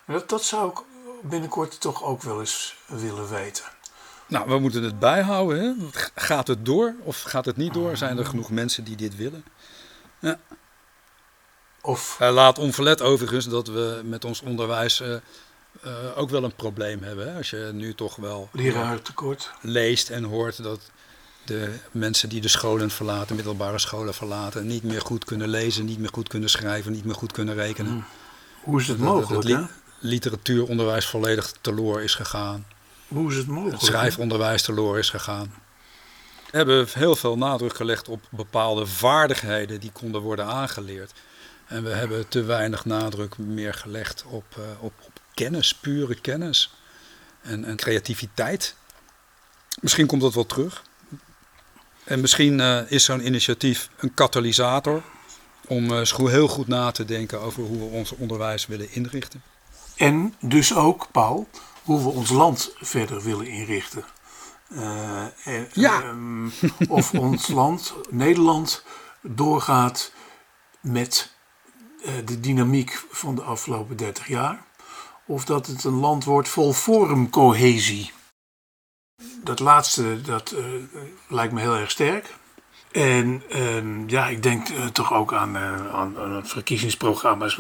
Dat, 0.07 0.29
dat 0.29 0.45
zou 0.45 0.71
ik 0.71 0.79
binnenkort 1.23 1.81
toch 1.81 2.03
ook 2.03 2.23
wel 2.23 2.41
eens 2.41 2.77
willen 2.87 3.29
weten. 3.29 3.65
Nou, 4.27 4.49
we 4.49 4.59
moeten 4.59 4.83
het 4.83 4.99
bijhouden. 4.99 5.63
Hè? 5.63 5.73
Gaat 6.15 6.47
het 6.47 6.65
door 6.65 6.95
of 7.01 7.23
gaat 7.23 7.45
het 7.45 7.57
niet 7.57 7.75
door? 7.75 7.97
Zijn 7.97 8.19
er 8.19 8.27
genoeg 8.27 8.51
mensen 8.51 8.85
die 8.85 8.97
dit 8.97 9.17
willen? 9.17 9.45
Ja. 10.19 10.39
Of... 11.81 12.19
Uh, 12.23 12.33
laat 12.33 12.59
onverlet 12.59 13.03
overigens 13.03 13.49
dat 13.49 13.67
we 13.67 14.01
met 14.05 14.25
ons 14.25 14.41
onderwijs 14.43 15.01
uh, 15.01 15.09
uh, 15.85 15.93
ook 16.17 16.31
wel 16.31 16.45
een 16.45 16.55
probleem 16.55 17.03
hebben. 17.03 17.29
Hè? 17.29 17.37
Als 17.37 17.51
je 17.51 17.71
nu 17.73 17.95
toch 17.95 18.17
wel 18.17 18.49
tekort 19.03 19.51
leest 19.61 20.11
en 20.11 20.25
hoort 20.25 20.63
dat 20.63 20.81
de 21.45 21.75
mensen 21.91 22.29
die 22.29 22.41
de 22.41 22.49
scholen 22.49 22.91
verlaten, 22.91 23.37
middelbare 23.37 23.79
scholen 23.79 24.15
verlaten, 24.15 24.67
niet 24.67 24.83
meer 24.83 25.01
goed 25.01 25.25
kunnen 25.25 25.49
lezen, 25.49 25.85
niet 25.85 25.99
meer 25.99 26.11
goed 26.13 26.29
kunnen 26.29 26.51
schrijven, 26.51 26.93
niet 26.93 27.05
meer 27.05 27.15
goed 27.15 27.33
kunnen 27.33 27.55
rekenen. 27.55 27.93
Hmm. 27.93 28.05
Hoe 28.63 28.81
is 28.81 28.89
het 28.89 28.99
mogelijk? 28.99 29.29
Dat 29.29 29.45
li 29.45 29.67
literatuuronderwijs 29.99 31.07
volledig 31.07 31.53
teloor 31.61 32.03
is 32.03 32.15
gegaan. 32.15 32.67
Hoe 33.09 33.31
is 33.31 33.37
het 33.37 33.47
mogelijk? 33.47 33.81
Het 33.81 33.87
schrijfonderwijs 33.87 34.63
teloor 34.63 34.99
is 34.99 35.11
gegaan. 35.11 35.55
We 36.51 36.57
hebben 36.61 36.87
heel 36.93 37.17
veel 37.17 37.37
nadruk 37.37 37.75
gelegd 37.77 38.09
op 38.09 38.21
bepaalde 38.31 38.87
vaardigheden 38.87 39.81
die 39.81 39.93
konden 39.93 40.21
worden 40.21 40.47
aangeleerd. 40.47 41.13
En 41.67 41.85
we 41.85 41.91
hebben 41.91 42.29
te 42.29 42.43
weinig 42.43 42.85
nadruk 42.85 43.39
meer 43.39 43.75
gelegd 43.75 44.25
op, 44.29 44.45
uh, 44.59 44.65
op, 44.81 44.93
op, 45.01 45.21
kennis, 45.35 45.75
pure 45.75 46.15
kennis. 46.15 46.75
En, 47.43 47.65
en, 47.65 47.77
creativiteit. 47.77 48.75
Misschien 49.81 50.07
komt 50.07 50.21
dat 50.21 50.35
wel 50.35 50.47
terug. 50.47 50.83
En 52.05 52.21
misschien 52.21 52.59
uh, 52.59 52.91
is 52.91 53.05
zo'n 53.05 53.27
initiatief 53.27 53.89
een 53.97 54.15
katalysator 54.15 55.03
om 55.67 55.91
uh, 55.91 56.03
heel 56.17 56.49
goed 56.49 56.69
na 56.69 56.91
te 56.91 57.05
denken 57.05 57.41
over 57.41 57.63
hoe 57.63 57.79
we 57.79 57.97
ons 57.97 58.13
onderwijs 58.13 58.67
willen 58.67 58.93
inrichten. 58.93 59.43
En 59.97 60.35
dus 60.41 60.75
ook, 60.75 61.09
Paul, 61.13 61.49
hoe 61.85 62.03
we 62.03 62.09
ons 62.09 62.31
land 62.31 62.75
verder 62.81 63.23
willen 63.23 63.47
inrichten. 63.47 64.05
Uh, 64.73 65.27
ja. 65.73 66.03
Um, 66.03 66.53
of 66.89 67.15
ons 67.15 67.49
land, 67.61 67.95
Nederland, 68.11 68.85
doorgaat 69.23 70.13
met 70.81 71.33
uh, 72.01 72.13
de 72.25 72.41
dynamiek 72.41 73.05
van 73.11 73.35
de 73.35 73.43
afgelopen 73.43 73.97
30 73.97 74.29
jaar. 74.29 74.65
Of 75.27 75.45
dat 75.45 75.67
het 75.67 75.85
een 75.85 75.99
land 76.01 76.25
wordt 76.25 76.49
vol 76.49 76.73
forumcohesie. 76.73 78.13
Dat 79.43 79.61
laatste, 79.61 80.21
dat 80.21 80.53
uh, 80.53 80.83
lijkt 81.29 81.53
me 81.53 81.61
heel 81.61 81.77
erg 81.77 81.91
sterk. 81.91 82.35
En 82.95 83.43
uh, 83.55 84.09
ja, 84.09 84.27
ik 84.27 84.43
denk 84.43 84.69
uh, 84.69 84.87
toch 84.87 85.13
ook 85.13 85.33
aan, 85.33 85.57
uh, 85.57 85.95
aan, 85.95 86.19
aan 86.19 86.47
verkiezingsprogramma's. 86.47 87.59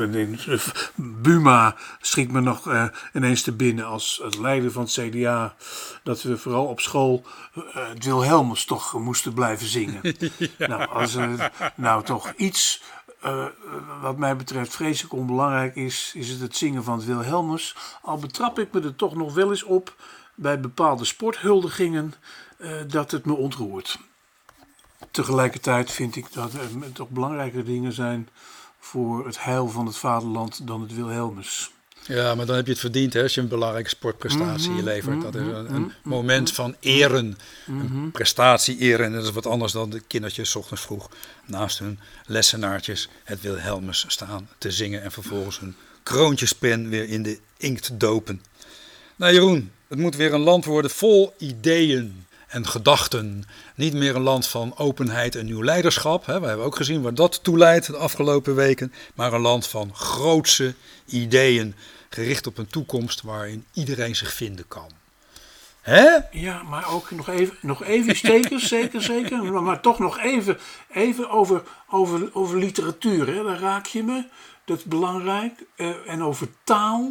Buma 0.95 1.77
schiet 2.01 2.33
me 2.33 2.41
nog 2.41 2.69
ineens 3.13 3.43
te 3.43 3.53
binnen 3.53 3.87
als, 3.87 4.21
als 4.23 4.37
leider 4.37 4.73
van 4.73 4.83
het 4.83 4.93
CDA. 4.93 5.55
Dat 6.03 6.23
we 6.23 6.39
vooral 6.39 6.67
op 6.67 6.81
school 6.81 7.25
het 7.73 8.05
Wilhelmus 8.05 8.65
toch 8.65 8.93
moesten 8.93 9.35
blijven 9.35 9.67
zingen. 9.67 10.01
ja. 10.59 10.67
Nou, 10.67 10.89
als 10.89 11.15
er 11.15 11.51
nou 11.75 12.05
toch 12.05 12.33
iets 12.37 12.83
wat 14.01 14.17
mij 14.17 14.37
betreft 14.37 14.75
vreselijk 14.75 15.15
onbelangrijk 15.15 15.77
is, 15.77 16.13
is 16.15 16.29
het 16.29 16.41
het 16.41 16.57
zingen 16.57 16.85
van 16.85 16.97
het 16.97 17.07
Wilhelmus. 17.07 17.77
Al 18.03 18.17
betrap 18.19 18.59
ik 18.59 18.73
me 18.73 18.81
er 18.81 18.97
toch 18.97 19.15
nog 19.15 19.35
wel 19.35 19.51
eens 19.51 19.65
op 19.65 19.95
bij 20.35 20.61
bepaalde 20.61 21.05
sporthuldigingen 21.05 22.15
dat 22.87 23.11
het 23.11 23.25
me 23.25 23.33
ontroert. 23.33 23.99
Tegelijkertijd 25.15 25.91
vind 25.91 26.17
ik 26.17 26.33
dat 26.33 26.53
er 26.53 26.93
toch 26.93 27.09
belangrijke 27.09 27.63
dingen 27.63 27.93
zijn 27.93 28.29
voor 28.79 29.27
het 29.27 29.45
heil 29.45 29.69
van 29.69 29.87
het 29.87 29.97
vaderland 29.97 30.67
dan 30.67 30.81
het 30.81 30.95
Wilhelmus. 30.95 31.71
Ja, 32.07 32.35
maar 32.35 32.47
dan 32.47 32.57
heb 32.57 32.65
je 32.65 32.71
het 32.71 32.81
verdiend 32.81 33.13
hè, 33.13 33.23
als 33.23 33.35
je 33.35 33.41
een 33.41 33.49
belangrijke 33.49 33.89
sportprestatie 33.89 34.71
mm 34.71 34.83
levert. 34.83 35.23
Dat 35.23 35.35
is 35.35 35.41
een, 35.41 35.75
een 35.75 35.93
moment 36.03 36.53
van 36.53 36.77
eren, 36.81 37.39
een 37.67 38.11
prestatie 38.13 38.79
eren. 38.79 39.07
En 39.07 39.13
dat 39.13 39.25
is 39.25 39.31
wat 39.31 39.47
anders 39.47 39.73
dan 39.73 39.91
de 39.91 40.01
kindertjes 40.01 40.57
ochtends 40.57 40.83
vroeg 40.83 41.09
naast 41.47 41.79
hun 41.79 41.99
lessenaartjes 42.27 43.09
het 43.25 43.41
Wilhelmus 43.41 44.05
staan 44.09 44.49
te 44.59 44.71
zingen. 44.71 45.03
En 45.03 45.13
vervolgens 45.13 45.61
hun 45.61 45.77
kroontjespen 46.03 46.89
weer 46.89 47.09
in 47.09 47.23
de 47.23 47.39
inkt 47.57 48.01
dopen. 48.01 48.43
Nou 49.17 49.33
Jeroen, 49.33 49.73
het 49.89 49.99
moet 49.99 50.17
weer 50.17 50.33
een 50.33 50.41
land 50.41 50.65
worden 50.65 50.91
vol 50.91 51.35
ideeën 51.39 52.25
en 52.55 52.67
gedachten. 52.67 53.45
Niet 53.75 53.95
meer 53.95 54.17
een 54.17 54.23
land 54.23 54.47
van 54.47 54.79
openheid 54.79 55.35
en 55.35 55.45
nieuw 55.45 55.65
leiderschap. 55.65 56.27
Hè. 56.27 56.41
We 56.41 56.47
hebben 56.47 56.67
ook 56.67 56.77
gezien 56.77 57.03
waar 57.03 57.15
dat 57.15 57.45
toe 57.45 57.59
leidt 57.59 57.87
de 57.87 57.97
afgelopen 57.97 58.55
weken. 58.55 58.93
Maar 59.15 59.33
een 59.33 59.41
land 59.41 59.67
van 59.67 59.95
grootse 59.95 60.75
ideeën, 61.07 61.75
gericht 62.09 62.47
op 62.47 62.59
een 62.59 62.67
toekomst 62.67 63.23
waarin 63.23 63.65
iedereen 63.73 64.17
zich 64.17 64.33
vinden 64.33 64.69
kan. 64.69 64.89
Hè? 65.81 66.09
Ja, 66.31 66.63
maar 66.63 66.93
ook 66.93 67.11
nog 67.11 67.29
even, 67.29 67.57
nog 67.61 67.85
even 67.85 68.17
stekers, 68.17 68.69
zeker, 68.79 69.03
zeker. 69.03 69.45
Maar, 69.45 69.63
maar, 69.63 69.81
toch 69.81 69.99
nog 69.99 70.19
even, 70.19 70.59
even 70.93 71.31
over, 71.31 71.63
over, 71.89 72.31
over 72.33 72.59
literatuur. 72.59 73.27
Hè. 73.27 73.43
Daar 73.43 73.59
raak 73.59 73.87
je 73.87 74.03
me. 74.03 74.25
Dat 74.65 74.79
is 74.79 74.85
belangrijk. 74.85 75.53
Uh, 75.77 75.95
en 76.07 76.23
over 76.23 76.49
taal. 76.65 77.11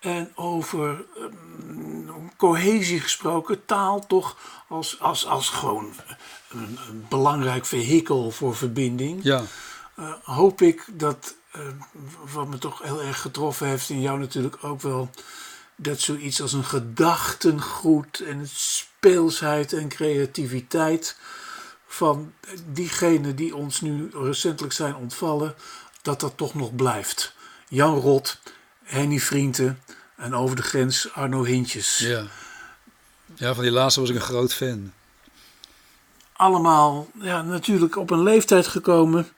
En 0.00 0.32
over 0.34 1.04
um, 1.18 2.30
cohesie 2.36 3.00
gesproken, 3.00 3.64
taal 3.64 4.06
toch 4.06 4.36
als, 4.68 5.00
als, 5.00 5.26
als 5.26 5.48
gewoon 5.48 5.92
een, 6.50 6.78
een 6.88 7.06
belangrijk 7.08 7.66
vehikel 7.66 8.30
voor 8.30 8.56
verbinding. 8.56 9.20
Ja. 9.22 9.42
Uh, 9.98 10.12
hoop 10.22 10.62
ik 10.62 10.86
dat, 10.92 11.34
uh, 11.56 11.62
wat 12.32 12.48
me 12.48 12.58
toch 12.58 12.82
heel 12.82 13.02
erg 13.02 13.20
getroffen 13.20 13.66
heeft, 13.66 13.90
in 13.90 14.00
jou 14.00 14.18
natuurlijk 14.18 14.64
ook 14.64 14.80
wel, 14.80 15.10
dat 15.76 16.00
zoiets 16.00 16.42
als 16.42 16.52
een 16.52 16.64
gedachtengoed 16.64 18.20
en 18.20 18.48
speelsheid 18.48 19.72
en 19.72 19.88
creativiteit 19.88 21.16
van 21.86 22.32
diegenen 22.66 23.36
die 23.36 23.56
ons 23.56 23.80
nu 23.80 24.10
recentelijk 24.12 24.72
zijn 24.72 24.96
ontvallen, 24.96 25.54
dat 26.02 26.20
dat 26.20 26.36
toch 26.36 26.54
nog 26.54 26.74
blijft. 26.74 27.34
Jan 27.68 27.98
Rot 27.98 28.38
Henny 28.90 29.18
Vrienden 29.18 29.82
en 30.16 30.34
over 30.34 30.56
de 30.56 30.62
grens 30.62 31.12
Arno 31.12 31.44
Hintjes. 31.44 31.98
Ja. 31.98 32.26
ja, 33.34 33.54
van 33.54 33.62
die 33.62 33.72
laatste 33.72 34.00
was 34.00 34.08
ik 34.08 34.14
een 34.14 34.20
groot 34.20 34.54
fan. 34.54 34.92
Allemaal 36.32 37.08
ja, 37.20 37.42
natuurlijk 37.42 37.96
op 37.96 38.10
een 38.10 38.22
leeftijd 38.22 38.66
gekomen, 38.66 39.28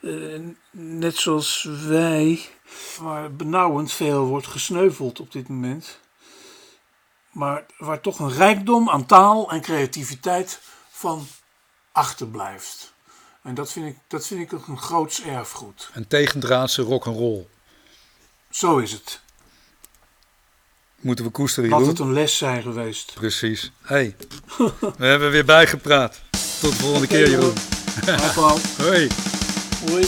eh, 0.00 0.40
net 0.70 1.16
zoals 1.16 1.68
wij, 1.86 2.48
waar 3.00 3.32
benauwend 3.32 3.92
veel 3.92 4.24
wordt 4.24 4.46
gesneuveld 4.46 5.20
op 5.20 5.32
dit 5.32 5.48
moment. 5.48 5.98
Maar 7.30 7.66
waar 7.78 8.00
toch 8.00 8.18
een 8.18 8.32
rijkdom 8.32 8.90
aan 8.90 9.06
taal 9.06 9.50
en 9.50 9.60
creativiteit 9.60 10.60
van 10.90 11.26
achterblijft. 11.92 12.92
En 13.42 13.54
dat 13.54 13.72
vind 13.72 13.86
ik, 13.86 13.98
dat 14.08 14.26
vind 14.26 14.40
ik 14.40 14.52
een 14.52 14.78
groots 14.78 15.22
erfgoed. 15.22 15.90
Een 15.92 16.06
tegendraadse 16.06 16.82
rock'n'roll. 16.82 17.46
Zo 18.56 18.78
is 18.78 18.92
het. 18.92 19.20
Moeten 21.00 21.24
we 21.24 21.30
koesteren, 21.30 21.70
Had 21.70 21.78
Jeroen? 21.78 21.94
het 21.94 22.04
een 22.04 22.12
les 22.12 22.36
zijn 22.36 22.62
geweest. 22.62 23.12
Precies. 23.14 23.72
hey, 23.82 24.16
we 24.98 25.06
hebben 25.06 25.30
weer 25.30 25.44
bijgepraat. 25.44 26.20
Tot 26.60 26.70
de 26.72 26.78
volgende 26.78 27.06
keer, 27.06 27.30
Jeroen. 27.30 27.54
Hoi. 28.76 29.08
Hoi. 29.90 30.06